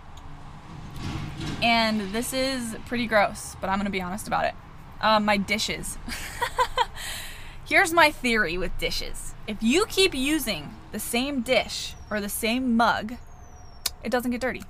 And 1.63 2.13
this 2.13 2.33
is 2.33 2.75
pretty 2.85 3.07
gross, 3.07 3.55
but 3.61 3.69
I'm 3.69 3.83
to 3.83 3.89
be 3.89 4.01
honest 4.01 4.27
about 4.27 4.45
it. 4.45 4.53
Uh, 5.01 5.19
my 5.19 5.37
dishes. 5.37 5.97
Here's 7.65 7.93
my 7.93 8.11
theory 8.11 8.57
with 8.57 8.77
dishes. 8.77 9.33
If 9.47 9.57
you 9.61 9.85
keep 9.85 10.13
using 10.13 10.75
the 10.91 10.99
same 10.99 11.41
dish 11.41 11.95
or 12.09 12.19
the 12.19 12.29
same 12.29 12.75
mug, 12.75 13.15
it 14.03 14.11
doesn't 14.11 14.31
get 14.31 14.41
dirty. 14.41 14.63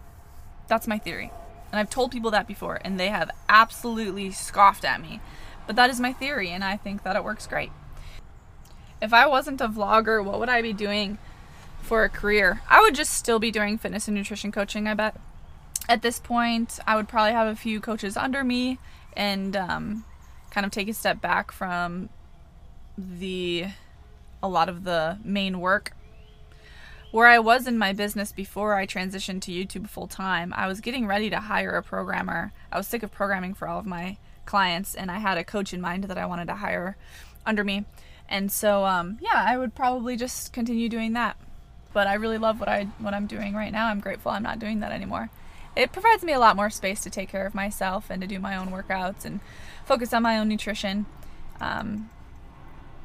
That's 0.67 0.87
my 0.87 0.97
theory. 0.97 1.31
And 1.71 1.79
I've 1.79 1.89
told 1.89 2.11
people 2.11 2.31
that 2.31 2.47
before, 2.47 2.79
and 2.83 2.99
they 2.99 3.09
have 3.09 3.31
absolutely 3.49 4.31
scoffed 4.31 4.85
at 4.85 5.01
me. 5.01 5.19
But 5.65 5.75
that 5.75 5.89
is 5.89 5.99
my 5.99 6.13
theory, 6.13 6.49
and 6.49 6.63
I 6.63 6.77
think 6.77 7.03
that 7.03 7.15
it 7.15 7.23
works 7.23 7.47
great. 7.47 7.71
If 9.01 9.13
I 9.13 9.27
wasn't 9.27 9.61
a 9.61 9.67
vlogger, 9.67 10.23
what 10.23 10.39
would 10.39 10.49
I 10.49 10.61
be 10.61 10.73
doing 10.73 11.17
for 11.81 12.03
a 12.03 12.09
career? 12.09 12.61
I 12.69 12.81
would 12.81 12.95
just 12.95 13.13
still 13.13 13.39
be 13.39 13.51
doing 13.51 13.77
fitness 13.77 14.07
and 14.07 14.15
nutrition 14.15 14.51
coaching, 14.51 14.87
I 14.87 14.93
bet. 14.93 15.19
At 15.87 16.01
this 16.01 16.19
point, 16.19 16.79
I 16.85 16.95
would 16.95 17.07
probably 17.07 17.33
have 17.33 17.47
a 17.47 17.55
few 17.55 17.79
coaches 17.79 18.17
under 18.17 18.43
me 18.43 18.79
and 19.15 19.55
um, 19.55 20.05
kind 20.49 20.65
of 20.65 20.71
take 20.71 20.89
a 20.89 20.93
step 20.93 21.21
back 21.21 21.51
from 21.51 22.09
the 22.97 23.67
a 24.41 24.47
lot 24.47 24.69
of 24.69 24.83
the 24.83 25.17
main 25.23 25.59
work 25.59 25.93
where 27.11 27.27
I 27.27 27.39
was 27.39 27.67
in 27.67 27.77
my 27.77 27.93
business 27.93 28.31
before 28.31 28.75
I 28.75 28.85
transitioned 28.85 29.41
to 29.41 29.51
YouTube 29.51 29.89
full 29.89 30.07
time, 30.07 30.53
I 30.55 30.67
was 30.67 30.81
getting 30.81 31.07
ready 31.07 31.29
to 31.29 31.39
hire 31.39 31.71
a 31.71 31.83
programmer. 31.83 32.51
I 32.71 32.77
was 32.77 32.87
sick 32.87 33.01
of 33.01 33.11
programming 33.11 33.53
for 33.53 33.67
all 33.67 33.79
of 33.79 33.85
my 33.85 34.17
clients 34.45 34.93
and 34.93 35.09
I 35.09 35.19
had 35.19 35.37
a 35.37 35.43
coach 35.43 35.73
in 35.73 35.81
mind 35.81 36.05
that 36.05 36.17
I 36.17 36.25
wanted 36.25 36.47
to 36.47 36.55
hire 36.55 36.97
under 37.45 37.63
me. 37.63 37.85
And 38.29 38.51
so 38.51 38.85
um, 38.85 39.17
yeah, 39.21 39.45
I 39.47 39.57
would 39.57 39.75
probably 39.75 40.15
just 40.15 40.53
continue 40.53 40.89
doing 40.89 41.13
that. 41.13 41.37
But 41.93 42.07
I 42.07 42.15
really 42.15 42.37
love 42.37 42.59
what 42.59 42.69
I 42.69 42.85
what 42.99 43.13
I'm 43.13 43.27
doing 43.27 43.55
right 43.55 43.71
now. 43.71 43.87
I'm 43.87 43.99
grateful 43.99 44.31
I'm 44.31 44.43
not 44.43 44.59
doing 44.59 44.79
that 44.81 44.91
anymore. 44.91 45.29
It 45.75 45.91
provides 45.91 46.23
me 46.23 46.33
a 46.33 46.39
lot 46.39 46.55
more 46.55 46.69
space 46.69 47.01
to 47.01 47.09
take 47.09 47.29
care 47.29 47.45
of 47.45 47.53
myself 47.53 48.09
and 48.09 48.21
to 48.21 48.27
do 48.27 48.39
my 48.39 48.57
own 48.57 48.69
workouts 48.69 49.25
and 49.25 49.39
focus 49.85 50.11
on 50.11 50.23
my 50.23 50.37
own 50.39 50.47
nutrition. 50.47 51.05
Um, 51.61 52.09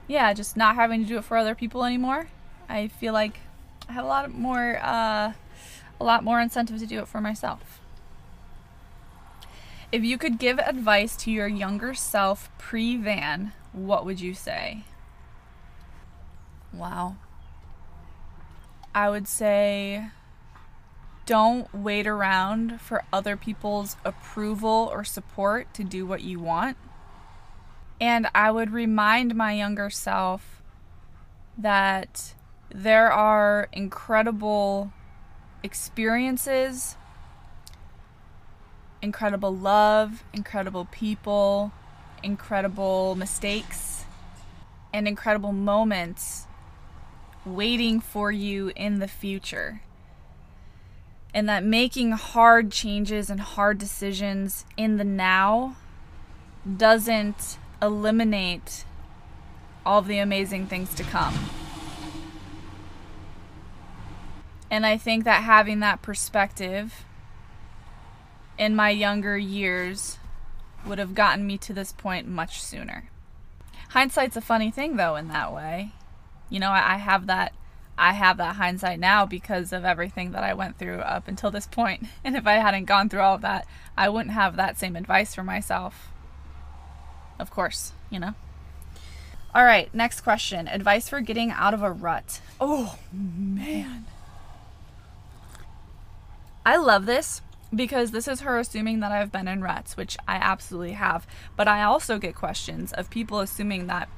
yeah, 0.09 0.33
just 0.33 0.57
not 0.57 0.75
having 0.75 1.03
to 1.03 1.09
do 1.09 1.19
it 1.19 1.25
for 1.25 1.37
other 1.37 1.55
people 1.55 1.85
anymore. 1.85 2.29
I 2.69 2.89
feel 2.89 3.13
like 3.13 3.41
I 3.89 3.93
have 3.93 4.05
a 4.05 4.09
lot 4.09 4.33
more 4.33 4.79
uh, 4.83 5.33
a 6.01 6.05
lot 6.05 6.25
more 6.25 6.41
incentive 6.41 6.79
to 6.79 6.87
do 6.87 6.99
it 7.01 7.09
for 7.09 7.21
myself. 7.21 7.81
If 9.93 10.03
you 10.05 10.17
could 10.17 10.39
give 10.39 10.59
advice 10.59 11.17
to 11.17 11.31
your 11.31 11.47
younger 11.47 11.93
self 11.93 12.51
pre 12.59 12.97
van, 12.97 13.53
what 13.73 14.05
would 14.07 14.21
you 14.21 14.33
say? 14.35 14.85
Wow. 16.73 17.17
I 18.95 19.09
would 19.09 19.29
say 19.29 20.09
don't 21.25 21.73
wait 21.75 22.07
around 22.07 22.81
for 22.81 23.05
other 23.13 23.37
people's 23.37 23.97
approval 24.05 24.89
or 24.93 25.05
support 25.05 25.73
to 25.75 25.85
do 25.85 26.05
what 26.05 26.23
you 26.23 26.41
want. 26.41 26.77
And 28.01 28.27
I 28.35 28.51
would 28.51 28.71
remind 28.71 29.35
my 29.35 29.53
younger 29.53 29.89
self 29.89 30.61
that 31.57 32.35
there 32.71 33.13
are 33.13 33.69
incredible 33.73 34.93
experiences 35.63 36.97
incredible 39.03 39.55
love, 39.55 40.23
incredible 40.33 40.87
people, 40.87 41.73
incredible 42.23 43.17
mistakes, 43.17 44.05
and 44.95 45.09
incredible 45.09 45.53
moments 45.53 46.47
waiting 47.45 48.01
for 48.01 48.31
you 48.31 48.73
in 48.77 48.99
the 48.99 49.09
future. 49.09 49.83
And 51.35 51.49
that 51.49 51.65
making 51.65 52.13
hard 52.13 52.71
changes 52.71 53.31
and 53.31 53.41
hard 53.41 53.79
decisions 53.79 54.65
in 54.77 54.99
the 54.99 55.05
now 55.05 55.77
doesn't 56.77 57.59
eliminate 57.81 58.85
all 59.85 60.03
the 60.03 60.19
amazing 60.19 60.67
things 60.67 60.95
to 60.95 61.03
come. 61.03 61.35
And 64.71 64.87
I 64.87 64.97
think 64.97 65.25
that 65.25 65.43
having 65.43 65.81
that 65.81 66.01
perspective 66.01 67.05
in 68.59 68.77
my 68.77 68.91
younger 68.91 69.37
years 69.37 70.19
would 70.87 70.99
have 70.99 71.15
gotten 71.15 71.47
me 71.47 71.59
to 71.59 71.73
this 71.73 71.93
point 71.93 72.27
much 72.27 72.63
sooner. 72.63 73.09
Hindsight's 73.91 74.37
a 74.37 74.41
funny 74.41 74.71
thing 74.71 74.97
though 74.97 75.17
in 75.17 75.29
that 75.29 75.53
way. 75.53 75.93
You 76.53 76.61
know, 76.61 76.71
I, 76.71 76.95
I 76.95 76.97
have 76.99 77.29
that 77.29 77.55
I 77.97 78.13
have 78.13 78.37
that 78.37 78.57
hindsight 78.57 79.01
now 79.01 79.25
because 79.25 79.73
of 79.73 79.87
everything 79.87 80.33
that 80.33 80.45
I 80.45 80.53
went 80.53 80.79
through 80.79 80.99
up 80.99 81.27
until 81.27 81.51
this 81.51 81.67
point. 81.67 82.07
And 82.25 82.37
if 82.37 82.47
I 82.47 82.55
hadn't 82.55 82.85
gone 82.85 83.09
through 83.09 83.21
all 83.21 83.35
of 83.35 83.41
that, 83.41 83.67
I 83.97 84.09
wouldn't 84.09 84.35
have 84.35 84.57
that 84.57 84.79
same 84.79 84.95
advice 84.95 85.35
for 85.35 85.43
myself. 85.43 86.11
Of 87.39 87.51
course, 87.51 87.93
you 88.11 88.21
know. 88.21 88.35
All 89.55 89.65
right, 89.65 89.93
next 89.95 90.21
question. 90.21 90.69
Advice 90.69 91.09
for 91.09 91.21
getting 91.21 91.51
out 91.51 91.75
of 91.75 91.83
a 91.83 91.91
rut. 91.91 92.41
Oh, 92.61 92.99
man. 93.13 94.07
I 96.65 96.77
love 96.77 97.07
this 97.07 97.43
because 97.75 98.11
this 98.11 98.29
is 98.29 98.41
her 98.41 98.59
assuming 98.59 99.01
that 99.01 99.13
I've 99.13 99.33
been 99.33 99.49
in 99.49 99.63
ruts, 99.63 99.97
which 99.97 100.17
I 100.29 100.37
absolutely 100.37 100.93
have. 100.93 101.27
But 101.57 101.69
I 101.69 101.83
also 101.83 102.19
get 102.19 102.35
questions 102.35 102.93
of 102.93 103.11
people 103.11 103.41
assuming 103.41 103.87
that 103.89 104.09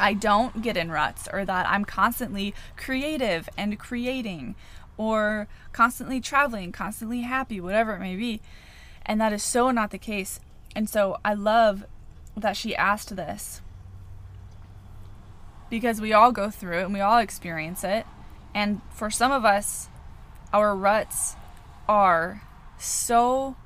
I 0.00 0.14
don't 0.14 0.62
get 0.62 0.76
in 0.76 0.90
ruts 0.90 1.28
or 1.32 1.44
that 1.44 1.68
I'm 1.68 1.84
constantly 1.84 2.54
creative 2.76 3.48
and 3.56 3.78
creating 3.78 4.54
or 4.96 5.48
constantly 5.72 6.20
traveling, 6.20 6.72
constantly 6.72 7.22
happy, 7.22 7.60
whatever 7.60 7.94
it 7.94 8.00
may 8.00 8.16
be. 8.16 8.40
And 9.06 9.20
that 9.20 9.32
is 9.32 9.42
so 9.42 9.70
not 9.70 9.90
the 9.90 9.98
case. 9.98 10.40
And 10.74 10.88
so 10.88 11.18
I 11.24 11.34
love 11.34 11.84
that 12.36 12.56
she 12.56 12.76
asked 12.76 13.16
this 13.16 13.60
because 15.68 16.00
we 16.00 16.12
all 16.12 16.32
go 16.32 16.50
through 16.50 16.80
it 16.80 16.84
and 16.84 16.94
we 16.94 17.00
all 17.00 17.18
experience 17.18 17.84
it. 17.84 18.04
And 18.54 18.80
for 18.90 19.10
some 19.10 19.32
of 19.32 19.44
us, 19.44 19.88
our 20.52 20.74
ruts 20.74 21.36
are 21.88 22.42
so 22.78 23.56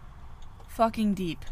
fucking 0.69 1.15
deep. 1.15 1.45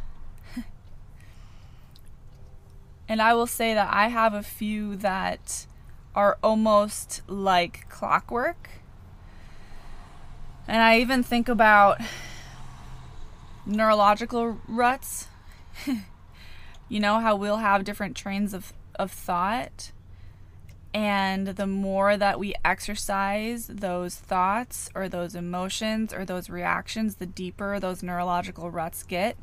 And 3.13 3.21
I 3.21 3.35
will 3.35 3.47
say 3.47 3.75
that 3.75 3.93
I 3.93 4.09
have 4.09 4.33
a 4.33 4.43
few 4.43 4.97
that 4.97 5.67
are 6.15 6.39
almost 6.43 7.21
like 7.27 7.87
clockwork. 7.91 8.71
And 10.67 10.81
I 10.81 10.99
even 10.99 11.23
think 11.23 11.47
about 11.47 12.01
neurological 13.67 14.59
ruts. 14.67 15.29
you 16.89 17.01
know 17.01 17.21
how 17.21 17.37
we'll 17.37 17.59
have 17.59 17.85
different 17.85 18.17
trains 18.17 18.55
of, 18.55 18.73
of 18.95 19.13
thought 19.13 19.93
and 20.95 21.49
the 21.49 21.67
more 21.67 22.17
that 22.17 22.39
we 22.39 22.55
exercise 22.65 23.67
those 23.67 24.17
thoughts 24.17 24.89
or 24.95 25.07
those 25.07 25.35
emotions 25.35 26.15
or 26.15 26.25
those 26.25 26.49
reactions, 26.49 27.17
the 27.17 27.27
deeper 27.27 27.79
those 27.79 28.03
neurological 28.03 28.71
ruts 28.71 29.03
get. 29.03 29.37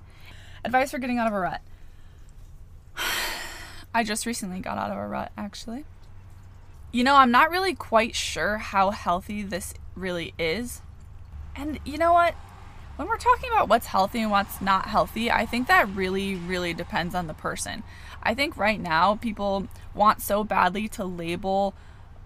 Advice 0.66 0.90
for 0.90 0.98
getting 0.98 1.20
out 1.20 1.28
of 1.28 1.34
a 1.34 1.40
rut. 1.40 1.62
I 3.94 4.04
just 4.04 4.26
recently 4.26 4.60
got 4.60 4.78
out 4.78 4.92
of 4.92 4.98
a 4.98 5.08
rut, 5.08 5.32
actually. 5.38 5.86
You 6.92 7.04
know, 7.04 7.16
I'm 7.16 7.32
not 7.32 7.52
really 7.52 7.74
quite 7.74 8.16
sure 8.16 8.58
how 8.58 8.92
healthy 8.92 9.44
this 9.44 9.74
really 9.96 10.34
is. 10.38 10.82
And 11.56 11.80
you 11.86 11.98
know 11.98 12.14
what? 12.14 12.36
When 12.96 13.08
we're 13.08 13.18
talking 13.18 13.50
about 13.50 13.70
what's 13.70 13.88
healthy 13.88 14.20
and 14.20 14.32
what's 14.32 14.62
not 14.62 14.88
healthy, 14.88 15.32
I 15.32 15.46
think 15.46 15.68
that 15.68 15.88
really, 15.90 16.36
really 16.36 16.74
depends 16.74 17.16
on 17.16 17.28
the 17.28 17.34
person. 17.34 17.84
I 18.22 18.34
think 18.34 18.58
right 18.58 18.80
now 18.80 19.16
people 19.16 19.68
want 19.94 20.22
so 20.22 20.44
badly 20.44 20.88
to 20.90 21.06
label 21.06 21.74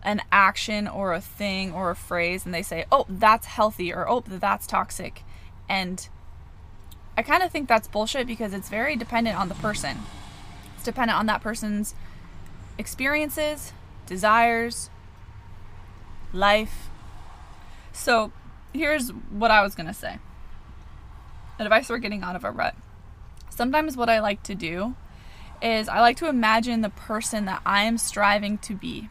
an 0.01 0.21
action 0.31 0.87
or 0.87 1.13
a 1.13 1.21
thing 1.21 1.71
or 1.71 1.91
a 1.91 1.95
phrase 1.95 2.45
and 2.45 2.53
they 2.53 2.63
say, 2.63 2.85
oh, 2.91 3.05
that's 3.07 3.47
healthy 3.47 3.93
or 3.93 4.09
oh, 4.09 4.23
that's 4.25 4.67
toxic. 4.67 5.23
And 5.69 6.07
I 7.15 7.21
kind 7.21 7.43
of 7.43 7.51
think 7.51 7.69
that's 7.69 7.87
bullshit 7.87 8.27
because 8.27 8.53
it's 8.53 8.69
very 8.69 8.95
dependent 8.95 9.39
on 9.39 9.49
the 9.49 9.55
person. 9.55 9.99
Dependent 10.83 11.17
on 11.17 11.25
that 11.27 11.41
person's 11.41 11.95
experiences, 12.77 13.73
desires, 14.05 14.89
life. 16.33 16.89
So 17.91 18.31
here's 18.73 19.09
what 19.09 19.51
I 19.51 19.61
was 19.61 19.75
going 19.75 19.87
to 19.87 19.93
say 19.93 20.19
advice 21.59 21.87
for 21.87 21.97
getting 21.97 22.23
out 22.23 22.35
of 22.35 22.43
a 22.43 22.51
rut. 22.51 22.75
Sometimes 23.49 23.95
what 23.95 24.09
I 24.09 24.19
like 24.19 24.43
to 24.43 24.55
do 24.55 24.95
is 25.61 25.87
I 25.87 26.01
like 26.01 26.17
to 26.17 26.27
imagine 26.27 26.81
the 26.81 26.89
person 26.89 27.45
that 27.45 27.61
I 27.65 27.83
am 27.83 27.97
striving 27.97 28.57
to 28.59 28.73
be. 28.73 29.09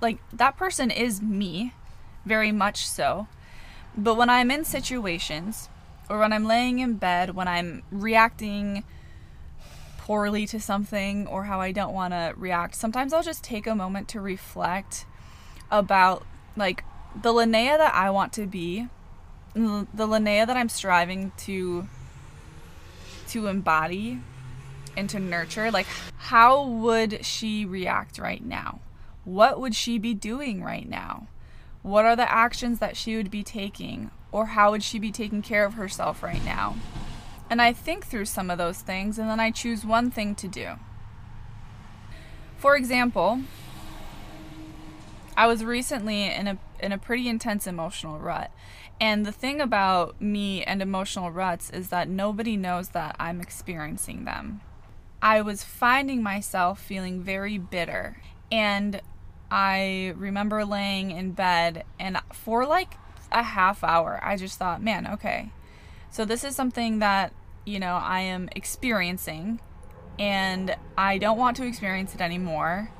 Like, 0.00 0.18
that 0.32 0.56
person 0.56 0.90
is 0.90 1.20
me, 1.20 1.74
very 2.24 2.52
much 2.52 2.86
so. 2.86 3.28
But 3.96 4.16
when 4.16 4.30
I'm 4.30 4.50
in 4.50 4.64
situations, 4.64 5.68
or 6.08 6.18
when 6.18 6.32
I'm 6.32 6.46
laying 6.46 6.78
in 6.78 6.94
bed, 6.94 7.34
when 7.34 7.48
I'm 7.48 7.82
reacting 7.90 8.84
poorly 10.08 10.46
to 10.46 10.58
something, 10.58 11.26
or 11.26 11.44
how 11.44 11.60
I 11.60 11.70
don't 11.70 11.92
want 11.92 12.14
to 12.14 12.32
react, 12.34 12.74
sometimes 12.74 13.12
I'll 13.12 13.22
just 13.22 13.44
take 13.44 13.66
a 13.66 13.74
moment 13.74 14.08
to 14.08 14.20
reflect 14.22 15.04
about, 15.70 16.24
like, 16.56 16.82
the 17.14 17.30
Linnea 17.30 17.76
that 17.76 17.94
I 17.94 18.08
want 18.08 18.32
to 18.32 18.46
be, 18.46 18.88
the 19.52 19.86
Linnea 19.94 20.46
that 20.46 20.56
I'm 20.56 20.70
striving 20.70 21.32
to 21.38 21.86
to 23.28 23.46
embody 23.48 24.20
and 24.96 25.10
to 25.10 25.18
nurture, 25.18 25.70
like 25.70 25.86
how 26.16 26.64
would 26.64 27.24
she 27.24 27.66
react 27.66 28.18
right 28.18 28.42
now? 28.42 28.80
What 29.24 29.60
would 29.60 29.74
she 29.74 29.98
be 29.98 30.14
doing 30.14 30.62
right 30.64 30.88
now? 30.88 31.26
What 31.82 32.06
are 32.06 32.16
the 32.16 32.30
actions 32.30 32.78
that 32.78 32.96
she 32.96 33.16
would 33.16 33.30
be 33.30 33.42
taking? 33.42 34.10
Or 34.32 34.46
how 34.46 34.70
would 34.70 34.82
she 34.82 34.98
be 34.98 35.12
taking 35.12 35.42
care 35.42 35.66
of 35.66 35.74
herself 35.74 36.22
right 36.22 36.44
now? 36.44 36.76
And 37.50 37.62
I 37.62 37.72
think 37.72 38.06
through 38.06 38.26
some 38.26 38.50
of 38.50 38.58
those 38.58 38.80
things 38.80 39.18
and 39.18 39.28
then 39.28 39.40
I 39.40 39.50
choose 39.50 39.84
one 39.84 40.10
thing 40.10 40.34
to 40.36 40.48
do. 40.48 40.72
For 42.56 42.76
example, 42.76 43.40
I 45.36 45.46
was 45.46 45.64
recently 45.64 46.24
in 46.24 46.48
a 46.48 46.58
in 46.80 46.92
a 46.92 46.98
pretty 46.98 47.28
intense 47.28 47.66
emotional 47.66 48.18
rut. 48.18 48.50
And 49.00 49.24
the 49.24 49.32
thing 49.32 49.60
about 49.60 50.20
me 50.20 50.64
and 50.64 50.82
emotional 50.82 51.30
ruts 51.30 51.70
is 51.70 51.88
that 51.88 52.08
nobody 52.08 52.56
knows 52.56 52.90
that 52.90 53.14
I'm 53.20 53.40
experiencing 53.40 54.24
them. 54.24 54.60
I 55.22 55.40
was 55.40 55.64
finding 55.64 56.22
myself 56.22 56.80
feeling 56.80 57.22
very 57.22 57.58
bitter. 57.58 58.20
And 58.50 59.00
I 59.50 60.14
remember 60.16 60.64
laying 60.64 61.10
in 61.10 61.32
bed, 61.32 61.84
and 61.98 62.18
for 62.32 62.66
like 62.66 62.94
a 63.32 63.42
half 63.42 63.82
hour, 63.82 64.20
I 64.22 64.36
just 64.36 64.58
thought, 64.58 64.82
man, 64.82 65.06
okay. 65.06 65.50
So 66.10 66.24
this 66.24 66.44
is 66.44 66.54
something 66.54 66.98
that, 66.98 67.32
you 67.68 67.78
know, 67.78 67.94
I 67.94 68.20
am 68.20 68.48
experiencing. 68.56 69.60
and 70.18 70.74
I 70.96 71.18
don't 71.18 71.38
want 71.38 71.56
to 71.58 71.66
experience 71.66 72.14
it 72.14 72.20
anymore. 72.20 72.90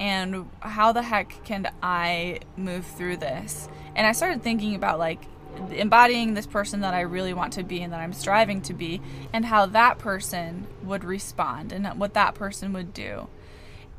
And 0.00 0.50
how 0.60 0.92
the 0.92 1.02
heck 1.02 1.44
can 1.44 1.70
I 1.82 2.40
move 2.56 2.84
through 2.84 3.18
this? 3.18 3.68
And 3.94 4.06
I 4.06 4.12
started 4.12 4.42
thinking 4.42 4.74
about 4.74 4.98
like 4.98 5.22
embodying 5.70 6.34
this 6.34 6.48
person 6.48 6.80
that 6.80 6.94
I 6.94 7.02
really 7.02 7.32
want 7.32 7.52
to 7.54 7.62
be 7.62 7.80
and 7.80 7.92
that 7.92 8.00
I'm 8.00 8.12
striving 8.12 8.60
to 8.62 8.74
be, 8.74 9.00
and 9.32 9.44
how 9.44 9.66
that 9.66 9.98
person 9.98 10.66
would 10.82 11.04
respond 11.04 11.70
and 11.70 11.86
what 12.00 12.14
that 12.14 12.34
person 12.34 12.72
would 12.72 12.92
do. 12.92 13.28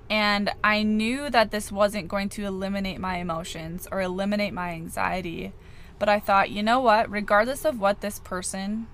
And 0.10 0.52
I 0.64 0.84
knew 0.84 1.30
that 1.30 1.52
this 1.52 1.72
wasn't 1.72 2.10
going 2.10 2.30
to 2.30 2.46
eliminate 2.46 3.00
my 3.00 3.18
emotions 3.18 3.88
or 3.90 4.02
eliminate 4.02 4.54
my 4.54 4.72
anxiety. 4.72 5.54
But 5.98 6.10
I 6.10 6.20
thought, 6.20 6.52
you 6.52 6.62
know 6.62 6.82
what? 6.82 7.10
Regardless 7.10 7.64
of 7.64 7.80
what 7.80 8.02
this 8.02 8.20
person 8.20 8.88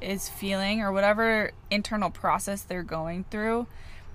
is 0.00 0.28
feeling 0.28 0.80
or 0.80 0.92
whatever 0.92 1.50
internal 1.70 2.10
process 2.10 2.62
they're 2.62 2.82
going 2.82 3.24
through, 3.30 3.66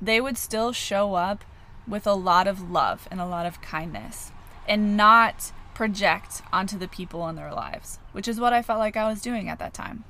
they 0.02 0.22
would 0.22 0.38
still 0.38 0.72
show 0.72 1.15
up 1.15 1.44
with 1.88 2.06
a 2.06 2.13
lot 2.13 2.48
of 2.48 2.72
love 2.72 3.08
and 3.12 3.20
a 3.20 3.26
lot 3.26 3.46
of 3.46 3.62
kindness 3.62 4.32
and 4.67 4.96
not 4.96 5.52
project 5.74 6.41
onto 6.54 6.78
the 6.78 6.88
people 6.88 7.28
in 7.28 7.36
their 7.36 7.52
lives, 7.52 8.00
which 8.12 8.28
is 8.28 8.39
what 8.39 8.54
I 8.54 8.62
felt 8.62 8.80
like 8.80 8.96
I 8.96 9.08
was 9.08 9.22
doing 9.22 9.50
at 9.50 9.60
that 9.60 9.74
time. 9.74 10.04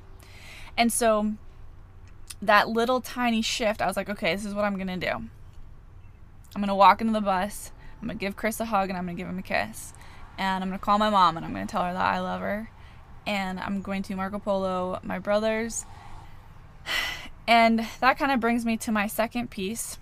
And 0.78 0.92
so 0.92 1.34
that 2.42 2.70
little 2.70 3.02
tiny 3.02 3.42
shift, 3.42 3.82
I 3.82 3.88
was 3.88 3.96
like, 3.96 4.10
okay, 4.10 4.36
this 4.36 4.46
is 4.46 4.54
what 4.54 4.66
I'm 4.66 4.76
going 4.76 4.88
to 4.88 4.98
do. 4.98 5.14
I'm 6.54 6.62
going 6.62 6.68
to 6.68 6.76
walk 6.76 7.02
into 7.02 7.14
the 7.14 7.22
bus, 7.22 7.72
I'm 8.02 8.08
going 8.08 8.18
to 8.18 8.26
give 8.26 8.36
Chris 8.36 8.60
a 8.60 8.66
hug, 8.66 8.90
and 8.90 8.98
I'm 8.98 9.06
going 9.06 9.16
to 9.16 9.22
give 9.22 9.30
him 9.30 9.40
a 9.40 9.44
kiss. 9.44 9.94
And 10.38 10.64
I'm 10.64 10.70
going 10.70 10.80
to 10.80 10.84
call 10.84 10.98
my 10.98 11.10
mom 11.10 11.38
and 11.38 11.46
I'm 11.46 11.54
going 11.54 11.68
to 11.68 11.72
tell 11.72 11.84
her 11.84 11.94
that 11.94 12.02
I 12.02 12.20
love 12.20 12.42
her. 12.42 12.70
And 13.26 13.60
I'm 13.60 13.82
going 13.82 14.04
to 14.04 14.16
Marco 14.16 14.40
Polo 14.40 15.00
my 15.04 15.20
brothers. 15.20 15.86
And 17.48 17.86
that 18.00 18.18
kind 18.18 18.32
of 18.32 18.40
brings 18.40 18.66
me 18.66 18.78
to 18.78 18.92
my 18.92 19.08
second 19.08 19.50
piece, 19.50 19.98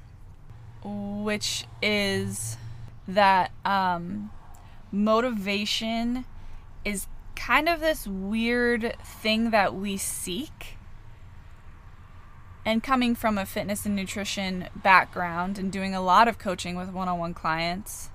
which 0.84 1.66
is 1.82 2.58
that 3.08 3.52
um, 3.66 4.30
motivation 4.92 6.26
is 6.86 7.08
kind 7.36 7.70
of 7.70 7.80
this 7.80 8.06
weird 8.06 8.96
thing 9.04 9.52
that 9.52 9.74
we 9.74 9.98
seek. 9.98 10.78
And 12.66 12.84
coming 12.84 13.16
from 13.16 13.38
a 13.38 13.46
fitness 13.46 13.86
and 13.86 13.96
nutrition 13.96 14.68
background 14.76 15.58
and 15.58 15.72
doing 15.72 15.96
a 15.96 16.02
lot 16.02 16.28
of 16.28 16.38
coaching 16.38 16.76
with 16.76 16.90
one 16.90 17.08
on 17.08 17.18
one 17.18 17.34
clients, 17.34 18.10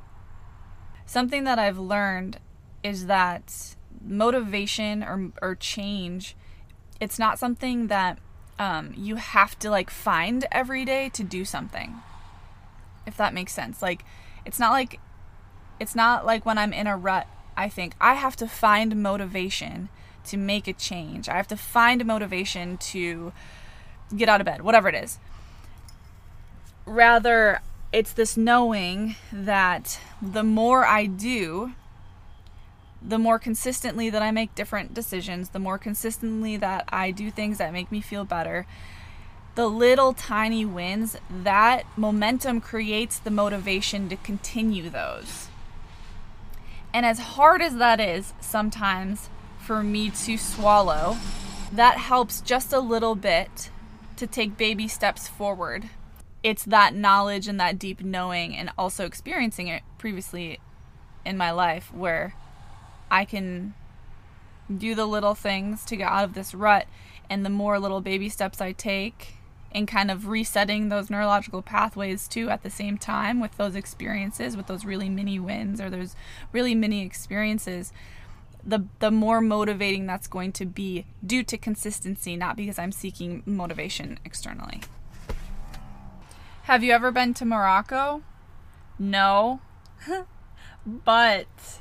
something 1.06 1.44
that 1.44 1.58
I've 1.58 1.78
learned 1.78 2.38
is 2.84 3.06
that 3.06 3.74
motivation 4.04 5.02
or, 5.02 5.30
or 5.42 5.54
change, 5.54 6.36
it's 7.00 7.18
not 7.18 7.38
something 7.38 7.88
that 7.88 8.18
um, 8.58 8.94
you 8.96 9.16
have 9.16 9.58
to 9.60 9.70
like 9.70 9.90
find 9.90 10.46
every 10.52 10.84
day 10.84 11.08
to 11.10 11.22
do 11.24 11.44
something. 11.44 11.96
If 13.06 13.16
that 13.16 13.34
makes 13.34 13.52
sense. 13.52 13.82
Like, 13.82 14.04
it's 14.44 14.58
not 14.58 14.72
like 14.72 15.00
it's 15.80 15.94
not 15.94 16.24
like 16.24 16.46
when 16.46 16.58
I'm 16.58 16.72
in 16.72 16.86
a 16.86 16.96
rut, 16.96 17.26
I 17.56 17.68
think 17.68 17.94
I 18.00 18.14
have 18.14 18.36
to 18.36 18.46
find 18.46 19.02
motivation 19.02 19.88
to 20.26 20.36
make 20.36 20.68
a 20.68 20.72
change. 20.72 21.28
I 21.28 21.34
have 21.34 21.48
to 21.48 21.56
find 21.56 22.04
motivation 22.04 22.78
to 22.78 23.32
get 24.16 24.28
out 24.28 24.40
of 24.40 24.44
bed, 24.46 24.62
whatever 24.62 24.88
it 24.88 24.94
is. 24.94 25.18
Rather, 26.86 27.60
it's 27.92 28.12
this 28.12 28.36
knowing 28.36 29.16
that 29.32 30.00
the 30.20 30.42
more 30.42 30.86
I 30.86 31.06
do, 31.06 31.72
the 33.06 33.18
more 33.18 33.38
consistently 33.38 34.08
that 34.10 34.22
I 34.22 34.30
make 34.30 34.54
different 34.54 34.94
decisions, 34.94 35.50
the 35.50 35.58
more 35.58 35.78
consistently 35.78 36.56
that 36.56 36.84
I 36.88 37.10
do 37.10 37.30
things 37.30 37.58
that 37.58 37.72
make 37.72 37.92
me 37.92 38.00
feel 38.00 38.24
better, 38.24 38.66
the 39.54 39.68
little 39.68 40.14
tiny 40.14 40.64
wins, 40.64 41.16
that 41.30 41.84
momentum 41.96 42.60
creates 42.60 43.18
the 43.18 43.30
motivation 43.30 44.08
to 44.08 44.16
continue 44.16 44.88
those. 44.88 45.48
And 46.92 47.04
as 47.04 47.18
hard 47.18 47.60
as 47.60 47.76
that 47.76 48.00
is 48.00 48.32
sometimes 48.40 49.28
for 49.58 49.82
me 49.82 50.10
to 50.10 50.38
swallow, 50.38 51.16
that 51.72 51.98
helps 51.98 52.40
just 52.40 52.72
a 52.72 52.80
little 52.80 53.14
bit 53.14 53.70
to 54.16 54.26
take 54.26 54.56
baby 54.56 54.88
steps 54.88 55.28
forward. 55.28 55.88
It's 56.42 56.64
that 56.64 56.94
knowledge 56.94 57.48
and 57.48 57.58
that 57.60 57.78
deep 57.78 58.02
knowing, 58.02 58.56
and 58.56 58.70
also 58.78 59.06
experiencing 59.06 59.68
it 59.68 59.82
previously 59.98 60.60
in 61.24 61.36
my 61.36 61.50
life 61.50 61.92
where 61.92 62.34
I 63.14 63.24
can 63.24 63.74
do 64.76 64.94
the 64.94 65.06
little 65.06 65.36
things 65.36 65.84
to 65.84 65.96
get 65.96 66.10
out 66.10 66.24
of 66.24 66.34
this 66.34 66.52
rut. 66.52 66.86
And 67.30 67.44
the 67.44 67.50
more 67.50 67.78
little 67.78 68.00
baby 68.00 68.28
steps 68.28 68.60
I 68.60 68.72
take, 68.72 69.36
and 69.72 69.88
kind 69.88 70.10
of 70.10 70.28
resetting 70.28 70.88
those 70.88 71.10
neurological 71.10 71.62
pathways 71.62 72.28
too 72.28 72.48
at 72.48 72.62
the 72.62 72.70
same 72.70 72.98
time 72.98 73.40
with 73.40 73.56
those 73.56 73.74
experiences, 73.74 74.56
with 74.56 74.66
those 74.66 74.84
really 74.84 75.08
mini 75.08 75.38
wins 75.38 75.80
or 75.80 75.90
those 75.90 76.14
really 76.52 76.74
mini 76.74 77.04
experiences, 77.04 77.92
the 78.64 78.84
the 78.98 79.10
more 79.10 79.40
motivating 79.40 80.06
that's 80.06 80.26
going 80.26 80.52
to 80.52 80.64
be 80.64 81.06
due 81.26 81.42
to 81.44 81.56
consistency, 81.56 82.36
not 82.36 82.56
because 82.56 82.78
I'm 82.78 82.92
seeking 82.92 83.42
motivation 83.46 84.18
externally. 84.24 84.80
Have 86.64 86.82
you 86.82 86.92
ever 86.92 87.10
been 87.10 87.34
to 87.34 87.44
Morocco? 87.44 88.22
No. 88.98 89.60
but 90.86 91.80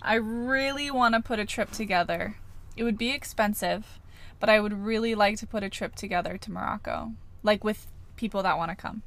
I 0.00 0.14
really 0.14 0.90
want 0.90 1.14
to 1.14 1.20
put 1.20 1.38
a 1.38 1.44
trip 1.44 1.70
together. 1.70 2.36
It 2.76 2.84
would 2.84 2.98
be 2.98 3.10
expensive 3.10 3.98
but 4.40 4.48
I 4.48 4.60
would 4.60 4.72
really 4.72 5.14
like 5.14 5.36
to 5.38 5.46
put 5.46 5.62
a 5.62 5.68
trip 5.68 5.94
together 5.94 6.38
to 6.38 6.50
Morocco, 6.52 7.12
like 7.42 7.64
with 7.64 7.86
people 8.16 8.42
that 8.42 8.56
want 8.56 8.70
to 8.70 8.76
come. 8.76 9.02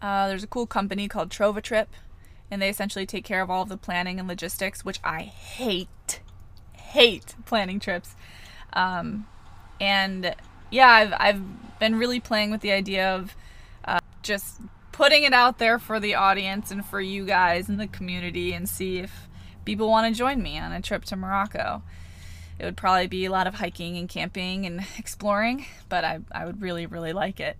Uh, 0.00 0.28
there's 0.28 0.44
a 0.44 0.48
cool 0.48 0.66
company 0.66 1.08
called 1.08 1.30
TrovaTrip, 1.30 1.86
and 2.50 2.62
they 2.62 2.68
essentially 2.68 3.06
take 3.06 3.24
care 3.24 3.42
of 3.42 3.50
all 3.50 3.62
of 3.62 3.68
the 3.68 3.76
planning 3.76 4.18
and 4.18 4.28
logistics, 4.28 4.84
which 4.84 5.00
I 5.04 5.22
hate, 5.22 6.20
hate 6.72 7.34
planning 7.46 7.80
trips. 7.80 8.16
Um, 8.72 9.26
and 9.80 10.34
yeah, 10.70 10.88
I've 10.88 11.14
I've 11.18 11.78
been 11.78 11.96
really 11.96 12.20
playing 12.20 12.50
with 12.50 12.60
the 12.60 12.72
idea 12.72 13.14
of 13.14 13.36
uh, 13.84 14.00
just 14.22 14.60
putting 14.98 15.22
it 15.22 15.32
out 15.32 15.58
there 15.58 15.78
for 15.78 15.98
the 15.98 16.14
audience 16.14 16.70
and 16.70 16.84
for 16.84 17.00
you 17.00 17.24
guys 17.24 17.68
in 17.68 17.78
the 17.78 17.86
community, 17.86 18.52
and 18.52 18.68
see 18.68 18.98
if 18.98 19.28
people 19.64 19.88
want 19.88 20.12
to 20.12 20.18
join 20.18 20.42
me 20.42 20.58
on 20.58 20.72
a 20.72 20.82
trip 20.82 21.04
to 21.06 21.16
Morocco 21.16 21.82
it 22.58 22.64
would 22.64 22.76
probably 22.76 23.06
be 23.06 23.24
a 23.24 23.30
lot 23.30 23.46
of 23.46 23.54
hiking 23.54 23.96
and 23.96 24.08
camping 24.08 24.66
and 24.66 24.84
exploring, 24.98 25.66
but 25.88 26.04
I, 26.04 26.20
I 26.32 26.44
would 26.44 26.60
really, 26.60 26.86
really 26.86 27.12
like 27.12 27.40
it. 27.40 27.56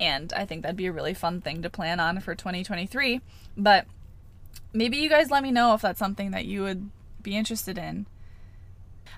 And 0.00 0.32
I 0.32 0.44
think 0.44 0.62
that'd 0.62 0.76
be 0.76 0.86
a 0.86 0.92
really 0.92 1.14
fun 1.14 1.40
thing 1.40 1.62
to 1.62 1.70
plan 1.70 1.98
on 1.98 2.20
for 2.20 2.36
2023. 2.36 3.20
But 3.56 3.86
maybe 4.72 4.96
you 4.98 5.08
guys 5.08 5.30
let 5.30 5.42
me 5.42 5.50
know 5.50 5.74
if 5.74 5.82
that's 5.82 5.98
something 5.98 6.30
that 6.30 6.44
you 6.44 6.62
would 6.62 6.88
be 7.20 7.36
interested 7.36 7.76
in. 7.76 8.06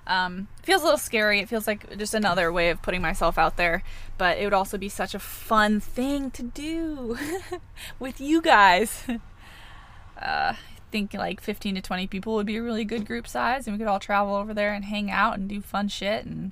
Um, 0.07 0.47
feels 0.63 0.81
a 0.81 0.85
little 0.85 0.97
scary. 0.97 1.39
It 1.39 1.49
feels 1.49 1.67
like 1.67 1.97
just 1.97 2.13
another 2.13 2.51
way 2.51 2.69
of 2.69 2.81
putting 2.81 3.01
myself 3.01 3.37
out 3.37 3.57
there, 3.57 3.83
but 4.17 4.37
it 4.37 4.43
would 4.43 4.53
also 4.53 4.77
be 4.77 4.89
such 4.89 5.13
a 5.13 5.19
fun 5.19 5.79
thing 5.79 6.31
to 6.31 6.43
do 6.43 7.17
with 7.99 8.19
you 8.19 8.41
guys. 8.41 9.03
Uh, 10.21 10.53
think 10.91 11.15
like 11.15 11.41
15 11.41 11.73
to 11.73 11.81
20 11.81 12.05
people 12.05 12.35
would 12.35 12.45
be 12.45 12.57
a 12.57 12.61
really 12.61 12.85
good 12.85 13.07
group 13.07 13.27
size 13.27 13.65
and 13.65 13.73
we 13.73 13.79
could 13.79 13.87
all 13.87 13.99
travel 13.99 14.35
over 14.35 14.53
there 14.53 14.71
and 14.71 14.85
hang 14.85 15.09
out 15.09 15.35
and 15.35 15.49
do 15.49 15.61
fun 15.61 15.87
shit 15.87 16.25
and 16.25 16.51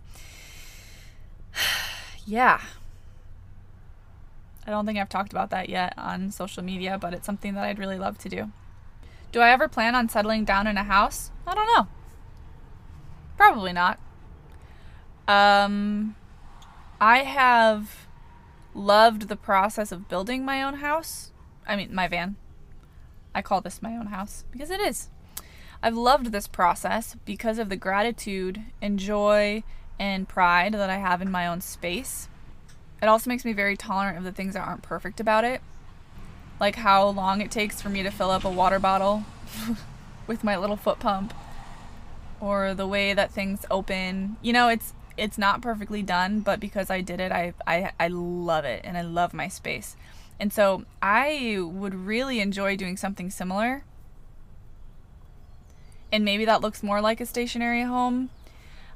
yeah 2.25 2.59
I 4.69 4.71
don't 4.71 4.85
think 4.85 4.99
I've 4.99 5.09
talked 5.09 5.31
about 5.31 5.49
that 5.49 5.67
yet 5.67 5.95
on 5.97 6.29
social 6.29 6.63
media, 6.63 6.99
but 6.99 7.11
it's 7.11 7.25
something 7.25 7.55
that 7.55 7.63
I'd 7.63 7.79
really 7.79 7.97
love 7.97 8.19
to 8.19 8.29
do. 8.29 8.51
Do 9.31 9.39
I 9.39 9.49
ever 9.49 9.67
plan 9.67 9.95
on 9.95 10.09
settling 10.09 10.45
down 10.45 10.67
in 10.67 10.77
a 10.77 10.83
house? 10.83 11.31
I 11.47 11.55
don't 11.55 11.65
know. 11.75 11.87
Probably 13.39 13.71
not. 13.71 13.97
Um 15.29 16.17
I 16.99 17.19
have 17.19 18.05
loved 18.73 19.29
the 19.29 19.37
process 19.37 19.93
of 19.93 20.09
building 20.09 20.43
my 20.43 20.61
own 20.61 20.75
house. 20.75 21.31
I 21.65 21.77
mean, 21.77 21.95
my 21.95 22.09
van. 22.09 22.35
I 23.33 23.41
call 23.41 23.61
this 23.61 23.81
my 23.81 23.95
own 23.95 24.07
house 24.07 24.43
because 24.51 24.69
it 24.69 24.81
is. 24.81 25.07
I've 25.81 25.95
loved 25.95 26.33
this 26.33 26.47
process 26.47 27.15
because 27.23 27.59
of 27.59 27.69
the 27.69 27.77
gratitude 27.77 28.61
and 28.81 28.99
joy 28.99 29.63
and 29.97 30.27
pride 30.27 30.73
that 30.73 30.89
I 30.89 30.97
have 30.97 31.21
in 31.21 31.31
my 31.31 31.47
own 31.47 31.61
space. 31.61 32.27
It 33.01 33.05
also 33.05 33.29
makes 33.29 33.45
me 33.45 33.53
very 33.53 33.77
tolerant 33.77 34.17
of 34.17 34.25
the 34.25 34.33
things 34.33 34.53
that 34.55 34.67
aren't 34.67 34.81
perfect 34.81 35.21
about 35.21 35.45
it. 35.45 35.61
Like 36.59 36.75
how 36.75 37.07
long 37.07 37.39
it 37.39 37.51
takes 37.51 37.81
for 37.81 37.87
me 37.87 38.03
to 38.03 38.11
fill 38.11 38.31
up 38.31 38.43
a 38.43 38.49
water 38.49 38.79
bottle 38.79 39.23
with 40.27 40.43
my 40.43 40.57
little 40.57 40.75
foot 40.75 40.99
pump 40.99 41.33
or 42.39 42.73
the 42.73 42.87
way 42.87 43.13
that 43.13 43.31
things 43.31 43.65
open. 43.69 44.37
You 44.41 44.53
know, 44.53 44.69
it's 44.69 44.93
it's 45.17 45.37
not 45.37 45.61
perfectly 45.61 46.01
done, 46.01 46.39
but 46.39 46.59
because 46.59 46.89
I 46.89 47.01
did 47.01 47.19
it, 47.19 47.31
I 47.31 47.53
I 47.67 47.91
I 47.99 48.07
love 48.07 48.65
it 48.65 48.81
and 48.83 48.97
I 48.97 49.01
love 49.01 49.33
my 49.33 49.47
space. 49.47 49.95
And 50.39 50.53
so 50.53 50.85
I 51.01 51.57
would 51.59 51.93
really 51.93 52.39
enjoy 52.39 52.75
doing 52.77 52.95
something 52.95 53.29
similar. 53.29 53.83
And 56.11 56.23
maybe 56.23 56.45
that 56.45 56.61
looks 56.61 56.81
more 56.81 57.01
like 57.01 57.19
a 57.19 57.25
stationary 57.25 57.83
home. 57.83 58.29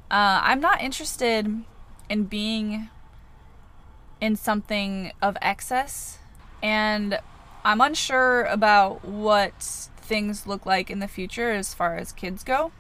Uh, 0.10 0.39
I'm 0.41 0.62
not 0.62 0.82
interested 0.82 1.63
in 2.10 2.23
being 2.25 2.89
in 4.21 4.36
something 4.36 5.12
of 5.21 5.38
excess. 5.41 6.19
And 6.62 7.19
I'm 7.65 7.82
unsure 7.82 8.43
about 8.43 9.03
what 9.03 9.62
things 9.97 10.47
look 10.47 10.65
like 10.65 10.89
in 10.89 10.99
the 10.99 11.08
future 11.08 11.51
as 11.51 11.73
far 11.73 11.97
as 11.97 12.12
kids 12.12 12.43
go. 12.43 12.71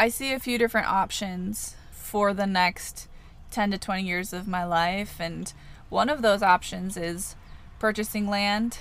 I 0.00 0.08
see 0.08 0.32
a 0.32 0.38
few 0.38 0.56
different 0.56 0.86
options 0.86 1.76
for 1.90 2.32
the 2.32 2.46
next 2.46 3.06
10 3.50 3.72
to 3.72 3.76
20 3.76 4.02
years 4.02 4.32
of 4.32 4.48
my 4.48 4.64
life, 4.64 5.20
and 5.20 5.52
one 5.90 6.08
of 6.08 6.22
those 6.22 6.42
options 6.42 6.96
is 6.96 7.36
purchasing 7.78 8.26
land 8.26 8.78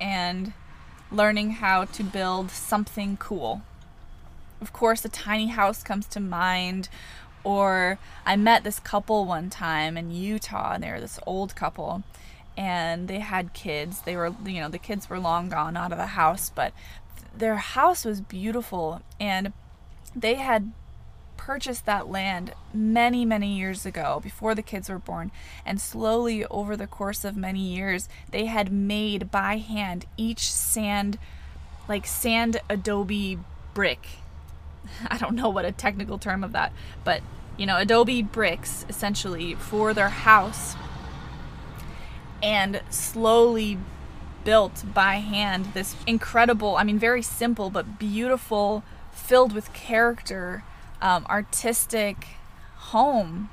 and 0.00 0.52
learning 1.10 1.54
how 1.54 1.86
to 1.86 2.04
build 2.04 2.52
something 2.52 3.16
cool. 3.16 3.62
Of 4.60 4.72
course, 4.72 5.04
a 5.04 5.08
tiny 5.08 5.48
house 5.48 5.82
comes 5.82 6.06
to 6.06 6.20
mind, 6.20 6.88
or 7.42 7.98
I 8.24 8.36
met 8.36 8.62
this 8.62 8.78
couple 8.78 9.24
one 9.24 9.50
time 9.50 9.96
in 9.96 10.12
Utah, 10.12 10.74
and 10.74 10.84
they 10.84 10.92
were 10.92 11.00
this 11.00 11.18
old 11.26 11.56
couple, 11.56 12.04
and 12.56 13.08
they 13.08 13.18
had 13.18 13.54
kids. 13.54 14.02
They 14.02 14.14
were, 14.14 14.32
you 14.46 14.60
know, 14.60 14.68
the 14.68 14.78
kids 14.78 15.10
were 15.10 15.18
long 15.18 15.48
gone 15.48 15.76
out 15.76 15.90
of 15.90 15.98
the 15.98 16.06
house, 16.06 16.48
but 16.48 16.72
their 17.36 17.56
house 17.56 18.04
was 18.04 18.20
beautiful, 18.20 19.02
and 19.18 19.52
they 20.14 20.34
had 20.34 20.72
purchased 21.36 21.84
that 21.84 22.08
land 22.08 22.54
many, 22.72 23.24
many 23.24 23.58
years 23.58 23.84
ago 23.84 24.20
before 24.22 24.54
the 24.54 24.62
kids 24.62 24.88
were 24.88 24.98
born. 24.98 25.30
And 25.66 25.80
slowly, 25.80 26.44
over 26.46 26.76
the 26.76 26.86
course 26.86 27.24
of 27.24 27.36
many 27.36 27.60
years, 27.60 28.08
they 28.30 28.46
had 28.46 28.72
made 28.72 29.30
by 29.30 29.58
hand 29.58 30.06
each 30.16 30.50
sand, 30.50 31.18
like 31.88 32.06
sand 32.06 32.60
adobe 32.70 33.38
brick. 33.74 34.06
I 35.08 35.18
don't 35.18 35.34
know 35.36 35.50
what 35.50 35.64
a 35.64 35.72
technical 35.72 36.18
term 36.18 36.42
of 36.42 36.52
that, 36.52 36.72
but 37.04 37.20
you 37.56 37.66
know, 37.66 37.76
adobe 37.76 38.22
bricks 38.22 38.84
essentially 38.88 39.54
for 39.54 39.92
their 39.92 40.08
house. 40.08 40.76
And 42.42 42.82
slowly 42.90 43.78
built 44.44 44.84
by 44.92 45.16
hand 45.16 45.66
this 45.74 45.96
incredible, 46.06 46.76
I 46.76 46.84
mean, 46.84 46.98
very 46.98 47.22
simple 47.22 47.70
but 47.70 47.98
beautiful, 47.98 48.82
filled 49.14 49.52
with 49.52 49.72
character 49.72 50.64
um, 51.00 51.26
artistic 51.28 52.28
home. 52.76 53.50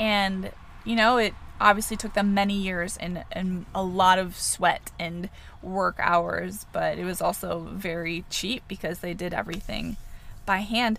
And, 0.00 0.52
you 0.84 0.96
know, 0.96 1.18
it 1.18 1.34
obviously 1.60 1.96
took 1.96 2.14
them 2.14 2.34
many 2.34 2.54
years 2.54 2.96
and, 2.96 3.24
and 3.30 3.66
a 3.74 3.82
lot 3.82 4.18
of 4.18 4.36
sweat 4.36 4.90
and 4.98 5.28
work 5.62 5.96
hours, 6.00 6.66
but 6.72 6.98
it 6.98 7.04
was 7.04 7.20
also 7.20 7.68
very 7.72 8.24
cheap 8.30 8.64
because 8.66 8.98
they 8.98 9.14
did 9.14 9.32
everything 9.32 9.96
by 10.44 10.58
hand. 10.58 10.98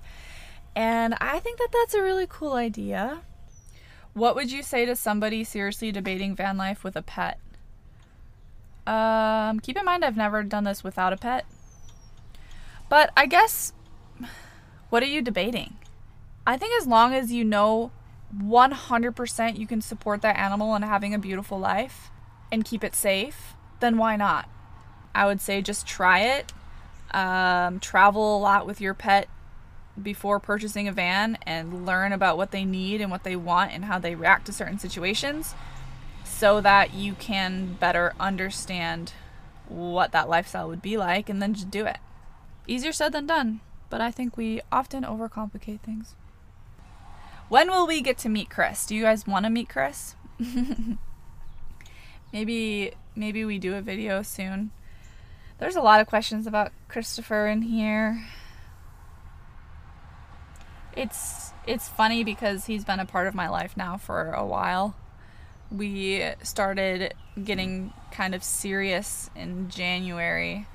And 0.75 1.15
I 1.19 1.39
think 1.39 1.59
that 1.59 1.69
that's 1.71 1.93
a 1.93 2.01
really 2.01 2.25
cool 2.27 2.53
idea. 2.53 3.21
What 4.13 4.35
would 4.35 4.51
you 4.51 4.63
say 4.63 4.85
to 4.85 4.95
somebody 4.95 5.43
seriously 5.43 5.91
debating 5.91 6.35
van 6.35 6.57
life 6.57 6.83
with 6.83 6.95
a 6.95 7.01
pet? 7.01 7.39
Um, 8.87 9.59
keep 9.59 9.77
in 9.77 9.85
mind, 9.85 10.03
I've 10.03 10.17
never 10.17 10.43
done 10.43 10.63
this 10.63 10.83
without 10.83 11.13
a 11.13 11.17
pet. 11.17 11.45
But 12.93 13.09
I 13.17 13.25
guess 13.25 13.73
what 14.91 15.01
are 15.01 15.07
you 15.07 15.23
debating? 15.23 15.77
I 16.45 16.57
think 16.57 16.79
as 16.79 16.85
long 16.85 17.15
as 17.15 17.31
you 17.31 17.43
know 17.43 17.89
100% 18.37 19.57
you 19.57 19.65
can 19.65 19.81
support 19.81 20.21
that 20.21 20.37
animal 20.37 20.75
and 20.75 20.85
having 20.85 21.11
a 21.11 21.17
beautiful 21.17 21.57
life 21.57 22.11
and 22.51 22.63
keep 22.63 22.83
it 22.83 22.93
safe, 22.93 23.55
then 23.79 23.97
why 23.97 24.15
not? 24.15 24.47
I 25.15 25.25
would 25.25 25.41
say 25.41 25.59
just 25.63 25.87
try 25.87 26.19
it. 26.19 26.53
Um, 27.09 27.79
travel 27.79 28.37
a 28.37 28.39
lot 28.39 28.67
with 28.67 28.79
your 28.79 28.93
pet 28.93 29.27
before 29.99 30.39
purchasing 30.39 30.87
a 30.87 30.91
van 30.91 31.39
and 31.47 31.87
learn 31.87 32.13
about 32.13 32.37
what 32.37 32.51
they 32.51 32.63
need 32.63 33.01
and 33.01 33.09
what 33.09 33.23
they 33.23 33.35
want 33.35 33.71
and 33.71 33.85
how 33.85 33.97
they 33.97 34.13
react 34.13 34.45
to 34.45 34.53
certain 34.53 34.77
situations 34.77 35.55
so 36.23 36.61
that 36.61 36.93
you 36.93 37.13
can 37.13 37.73
better 37.73 38.13
understand 38.19 39.13
what 39.67 40.11
that 40.11 40.29
lifestyle 40.29 40.67
would 40.67 40.83
be 40.83 40.95
like 40.95 41.27
and 41.27 41.41
then 41.41 41.55
just 41.55 41.71
do 41.71 41.87
it. 41.87 41.97
Easier 42.67 42.91
said 42.91 43.11
than 43.11 43.27
done 43.27 43.61
but 43.93 44.01
I 44.01 44.09
think 44.09 44.37
we 44.37 44.59
often 44.71 45.03
overcomplicate 45.03 45.81
things. 45.81 46.15
When 47.47 47.69
will 47.69 47.85
we 47.85 48.01
get 48.01 48.17
to 48.19 48.27
meet 48.27 48.49
Chris? 48.49 48.87
Do 48.87 48.95
you 48.95 49.03
guys 49.03 49.27
want 49.27 49.45
to 49.45 49.51
meet 49.51 49.69
Chris? 49.69 50.15
maybe 52.33 52.93
maybe 53.15 53.45
we 53.45 53.59
do 53.59 53.75
a 53.75 53.81
video 53.81 54.23
soon. 54.23 54.71
There's 55.59 55.75
a 55.75 55.81
lot 55.81 56.01
of 56.01 56.07
questions 56.07 56.47
about 56.47 56.71
Christopher 56.87 57.45
in 57.45 57.61
here. 57.61 58.25
It's 60.97 61.51
it's 61.67 61.87
funny 61.87 62.23
because 62.23 62.65
he's 62.65 62.83
been 62.83 62.99
a 62.99 63.05
part 63.05 63.27
of 63.27 63.35
my 63.35 63.47
life 63.47 63.77
now 63.77 63.95
for 63.95 64.31
a 64.31 64.43
while. 64.43 64.95
We 65.69 66.31
started 66.41 67.13
getting 67.43 67.93
kind 68.09 68.33
of 68.33 68.43
serious 68.43 69.29
in 69.35 69.69
January, 69.69 70.65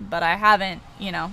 but 0.00 0.22
I 0.22 0.36
haven't, 0.36 0.82
you 0.98 1.12
know, 1.12 1.32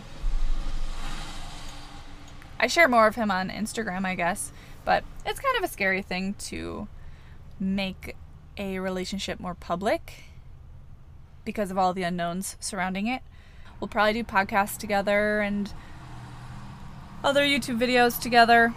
I 2.60 2.68
share 2.68 2.88
more 2.88 3.08
of 3.08 3.16
him 3.16 3.32
on 3.32 3.50
Instagram, 3.50 4.06
I 4.06 4.16
guess, 4.16 4.52
but 4.84 5.04
it's 5.26 5.40
kind 5.40 5.58
of 5.58 5.64
a 5.64 5.68
scary 5.68 6.02
thing 6.02 6.34
to 6.40 6.88
make 7.60 8.16
a 8.58 8.80
relationship 8.80 9.40
more 9.40 9.56
public 9.56 10.26
because 11.46 11.72
of 11.72 11.78
all 11.78 11.94
the 11.94 12.04
unknowns 12.04 12.58
surrounding 12.60 13.08
it. 13.08 13.22
We'll 13.80 13.88
probably 13.88 14.14
do 14.14 14.24
podcasts 14.24 14.78
together 14.78 15.40
and 15.40 15.72
other 17.24 17.44
YouTube 17.44 17.80
videos 17.80 18.20
together, 18.20 18.74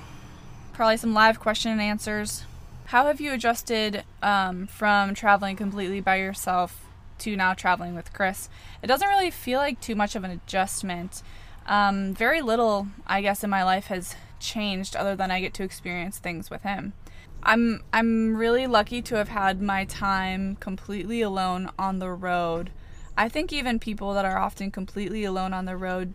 probably 0.72 0.98
some 0.98 1.14
live 1.14 1.40
question 1.40 1.72
and 1.72 1.81
answers. 1.81 2.44
How 2.87 3.07
have 3.07 3.20
you 3.20 3.33
adjusted 3.33 4.05
um, 4.22 4.66
from 4.66 5.14
traveling 5.14 5.57
completely 5.57 6.00
by 6.00 6.16
yourself 6.16 6.89
to 7.21 7.37
now 7.37 7.55
traveling 7.55 7.95
with 7.95 8.13
Chris? 8.13 8.49
It 8.83 8.87
doesn't 8.87 9.09
really 9.09 9.31
feel 9.31 9.59
like 9.59 9.81
too 9.81 9.95
much 9.95 10.17
of 10.17 10.25
an 10.25 10.31
adjustment 10.31 11.23
um, 11.67 12.15
very 12.15 12.41
little, 12.43 12.89
I 13.07 13.23
guess, 13.23 13.45
in 13.45 13.51
my 13.51 13.63
life 13.63 13.87
has 13.87 14.17
changed 14.39 14.97
other 14.97 15.15
than 15.15 15.31
I 15.31 15.41
get 15.41 15.55
to 15.55 15.63
experience 15.63 16.19
things 16.19 16.51
with 16.51 16.63
him. 16.63 16.95
I'm 17.43 17.83
I'm 17.93 18.37
really 18.37 18.67
lucky 18.67 19.01
to 19.03 19.15
have 19.17 19.29
had 19.29 19.63
my 19.63 19.85
time 19.85 20.57
completely 20.57 21.23
alone 21.23 21.71
on 21.79 21.99
the 21.99 22.11
road. 22.11 22.71
I 23.17 23.29
think 23.29 23.53
even 23.53 23.79
people 23.79 24.13
that 24.15 24.25
are 24.25 24.39
often 24.39 24.71
completely 24.71 25.25
alone 25.25 25.55
on 25.55 25.65
the 25.65 25.77
road 25.77 26.15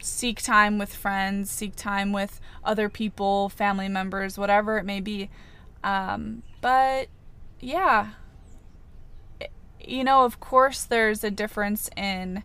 seek 0.00 0.40
time 0.40 0.78
with 0.78 0.94
friends, 0.94 1.50
seek 1.50 1.74
time 1.74 2.12
with 2.12 2.40
other 2.62 2.88
people, 2.88 3.48
family 3.48 3.88
members, 3.88 4.38
whatever 4.38 4.78
it 4.78 4.84
may 4.84 5.00
be. 5.00 5.30
Um, 5.82 6.42
but 6.60 7.08
yeah, 7.60 8.10
you 9.88 10.04
know, 10.04 10.24
of 10.24 10.38
course, 10.40 10.84
there's 10.84 11.24
a 11.24 11.30
difference 11.30 11.88
in 11.96 12.42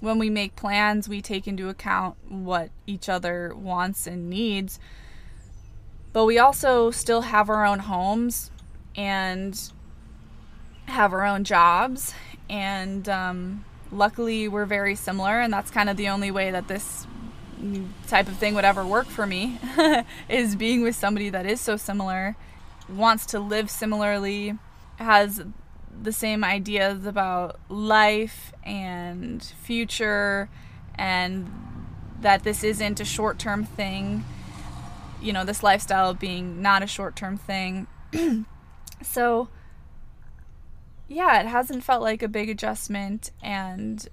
when 0.00 0.18
we 0.18 0.30
make 0.30 0.56
plans, 0.56 1.08
we 1.08 1.20
take 1.20 1.46
into 1.46 1.68
account 1.68 2.16
what 2.28 2.70
each 2.86 3.08
other 3.08 3.54
wants 3.54 4.06
and 4.06 4.30
needs. 4.30 4.80
But 6.12 6.24
we 6.24 6.38
also 6.38 6.90
still 6.90 7.20
have 7.22 7.50
our 7.50 7.64
own 7.64 7.80
homes 7.80 8.50
and 8.96 9.60
have 10.86 11.12
our 11.12 11.24
own 11.24 11.44
jobs. 11.44 12.14
And 12.48 13.08
um, 13.08 13.64
luckily, 13.92 14.48
we're 14.48 14.64
very 14.64 14.94
similar. 14.94 15.38
And 15.38 15.52
that's 15.52 15.70
kind 15.70 15.90
of 15.90 15.96
the 15.96 16.08
only 16.08 16.30
way 16.30 16.50
that 16.50 16.66
this 16.66 17.06
type 18.08 18.26
of 18.26 18.36
thing 18.38 18.54
would 18.54 18.64
ever 18.64 18.86
work 18.86 19.06
for 19.06 19.26
me 19.26 19.58
is 20.28 20.56
being 20.56 20.82
with 20.82 20.96
somebody 20.96 21.28
that 21.28 21.44
is 21.44 21.60
so 21.60 21.76
similar, 21.76 22.36
wants 22.88 23.26
to 23.26 23.38
live 23.38 23.70
similarly, 23.70 24.58
has 24.96 25.44
the 26.02 26.12
same 26.12 26.42
ideas 26.44 27.04
about 27.06 27.60
life 27.68 28.52
and 28.64 29.42
future 29.42 30.48
and 30.94 31.50
that 32.20 32.42
this 32.42 32.62
isn't 32.64 33.00
a 33.00 33.04
short 33.04 33.38
term 33.38 33.64
thing. 33.64 34.24
You 35.20 35.32
know, 35.32 35.44
this 35.44 35.62
lifestyle 35.62 36.14
being 36.14 36.62
not 36.62 36.82
a 36.82 36.86
short 36.86 37.16
term 37.16 37.36
thing. 37.36 37.86
so, 39.02 39.48
yeah, 41.08 41.40
it 41.40 41.46
hasn't 41.46 41.84
felt 41.84 42.02
like 42.02 42.22
a 42.22 42.28
big 42.28 42.48
adjustment, 42.48 43.30
and 43.42 44.06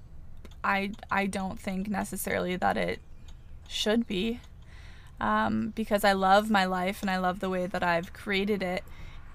I, 0.63 0.91
I 1.09 1.27
don't 1.27 1.59
think 1.59 1.89
necessarily 1.89 2.55
that 2.57 2.77
it 2.77 2.99
should 3.67 4.07
be 4.07 4.39
um, 5.19 5.73
because 5.75 6.03
I 6.03 6.13
love 6.13 6.49
my 6.49 6.65
life 6.65 7.01
and 7.01 7.09
I 7.09 7.17
love 7.17 7.39
the 7.39 7.49
way 7.49 7.67
that 7.67 7.83
I've 7.83 8.13
created 8.13 8.61
it 8.61 8.83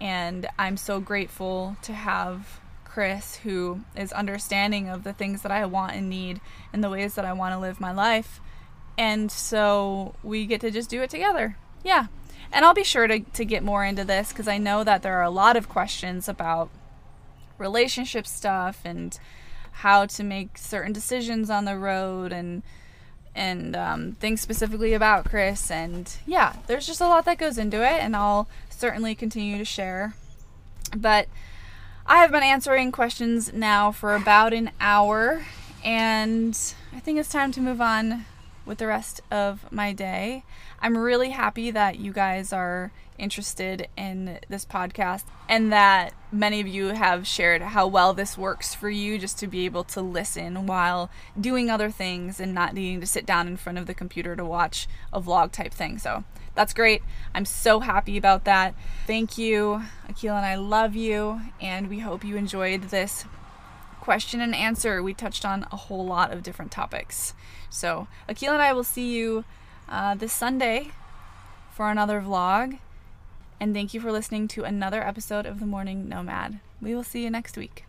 and 0.03 0.49
I'm 0.59 0.77
so 0.77 0.99
grateful 0.99 1.77
to 1.83 1.93
have 1.93 2.59
Chris, 2.85 3.37
who 3.37 3.83
is 3.97 4.13
understanding 4.13 4.89
of 4.89 5.05
the 5.05 5.13
things 5.13 5.43
that 5.43 5.53
I 5.53 5.65
want 5.65 5.95
and 5.95 6.11
need 6.11 6.41
and 6.73 6.83
the 6.83 6.91
ways 6.91 7.15
that 7.15 7.25
I 7.25 7.33
want 7.33 7.55
to 7.55 7.59
live 7.59 7.81
my 7.81 7.93
life. 7.93 8.41
And 8.99 9.31
so 9.31 10.17
we 10.25 10.45
get 10.45 10.61
to 10.63 10.73
just 10.73 10.91
do 10.91 11.03
it 11.03 11.09
together. 11.09 11.57
Yeah. 11.85 12.07
And 12.53 12.65
I'll 12.65 12.75
be 12.75 12.83
sure 12.83 13.07
to, 13.07 13.21
to 13.21 13.45
get 13.45 13.63
more 13.63 13.85
into 13.85 14.05
this 14.05 14.31
because 14.31 14.49
I 14.49 14.59
know 14.59 14.83
that 14.83 15.03
there 15.03 15.17
are 15.19 15.23
a 15.23 15.31
lot 15.31 15.57
of 15.57 15.69
questions 15.69 16.29
about 16.29 16.69
relationship 17.57 18.27
stuff 18.27 18.81
and 18.85 19.17
how 19.71 20.07
to 20.07 20.25
make 20.25 20.59
certain 20.59 20.93
decisions 20.93 21.49
on 21.49 21.65
the 21.65 21.79
road 21.79 22.33
and 22.33 22.65
and 23.35 23.75
um, 23.77 24.13
things 24.13 24.41
specifically 24.41 24.93
about 24.93 25.29
Chris. 25.29 25.71
And 25.71 26.15
yeah, 26.27 26.57
there's 26.67 26.87
just 26.87 27.01
a 27.01 27.07
lot 27.07 27.25
that 27.25 27.39
goes 27.39 27.59
into 27.59 27.83
it, 27.83 28.03
and 28.03 28.15
I'll 28.15 28.49
certainly 28.71 29.15
continue 29.15 29.59
to 29.59 29.65
share. 29.65 30.15
But 30.97 31.29
I 32.07 32.19
have 32.19 32.31
been 32.31 32.43
answering 32.43 32.93
questions 32.93 33.53
now 33.53 33.93
for 33.93 34.15
about 34.15 34.53
an 34.53 34.71
hour, 34.81 35.45
and 35.85 36.59
I 36.93 37.01
think 37.01 37.19
it's 37.19 37.29
time 37.31 37.53
to 37.53 37.61
move 37.61 37.81
on 37.81 38.27
with 38.65 38.79
the 38.79 38.87
rest 38.87 39.21
of 39.31 39.71
my 39.73 39.93
day. 39.93 40.45
I'm 40.81 40.97
really 40.97 41.31
happy 41.31 41.71
that 41.71 41.99
you 41.99 42.13
guys 42.13 42.53
are 42.53 42.93
interested 43.19 43.89
in 43.97 44.39
this 44.49 44.65
podcast 44.65 45.25
and 45.49 45.73
that 45.73 46.13
many 46.33 46.61
of 46.61 46.67
you 46.67 46.89
have 46.89 47.27
shared 47.27 47.63
how 47.63 47.87
well 47.87 48.13
this 48.15 48.37
works 48.37 48.75
for 48.75 48.91
you 48.91 49.19
just 49.19 49.39
to 49.39 49.47
be 49.47 49.65
able 49.65 49.85
to 49.85 50.01
listen 50.01 50.67
while 50.67 51.11
doing 51.41 51.71
other 51.71 51.91
things 51.91 52.41
and 52.41 52.55
not 52.55 52.75
needing 52.75 53.01
to 53.01 53.07
sit 53.07 53.25
down 53.27 53.47
in 53.47 53.57
front 53.57 53.79
of 53.79 53.87
the 53.87 53.95
computer 53.95 54.35
to 54.35 54.45
watch 54.45 54.89
a 55.13 55.21
vlog 55.21 55.53
type 55.53 55.73
thing. 55.73 55.99
So 55.99 56.25
that's 56.55 56.75
great. 56.75 57.03
I'm 57.35 57.45
so 57.45 57.81
happy 57.81 58.17
about 58.17 58.45
that. 58.45 58.75
Thank 59.07 59.39
you, 59.39 59.83
Akil, 60.09 60.37
and 60.37 60.45
I 60.45 60.57
love 60.57 60.95
you. 60.95 61.41
And 61.61 61.89
we 61.89 62.01
hope 62.01 62.25
you 62.25 62.37
enjoyed 62.37 62.85
this 62.85 63.25
question 64.01 64.41
and 64.41 64.55
answer. 64.55 65.03
We 65.03 65.15
touched 65.15 65.45
on 65.45 65.67
a 65.71 65.77
whole 65.77 66.05
lot 66.05 66.33
of 66.33 66.43
different 66.43 66.73
topics. 66.73 67.35
So, 67.73 68.07
Akil 68.29 68.53
and 68.53 68.63
I 68.63 68.73
will 68.73 68.85
see 68.85 69.13
you 69.13 69.45
uh, 69.89 70.15
this 70.15 70.33
Sunday 70.33 70.91
for 71.73 71.91
another 71.91 72.21
vlog. 72.21 72.79
And 73.59 73.75
thank 73.75 73.95
you 73.95 74.01
for 74.01 74.13
listening 74.13 74.47
to 74.49 74.65
another 74.65 75.03
episode 75.03 75.47
of 75.47 75.59
The 75.59 75.67
Morning 75.67 76.09
Nomad. 76.09 76.61
We 76.81 76.95
will 76.95 77.05
see 77.05 77.23
you 77.25 77.31
next 77.31 77.57
week. 77.57 77.85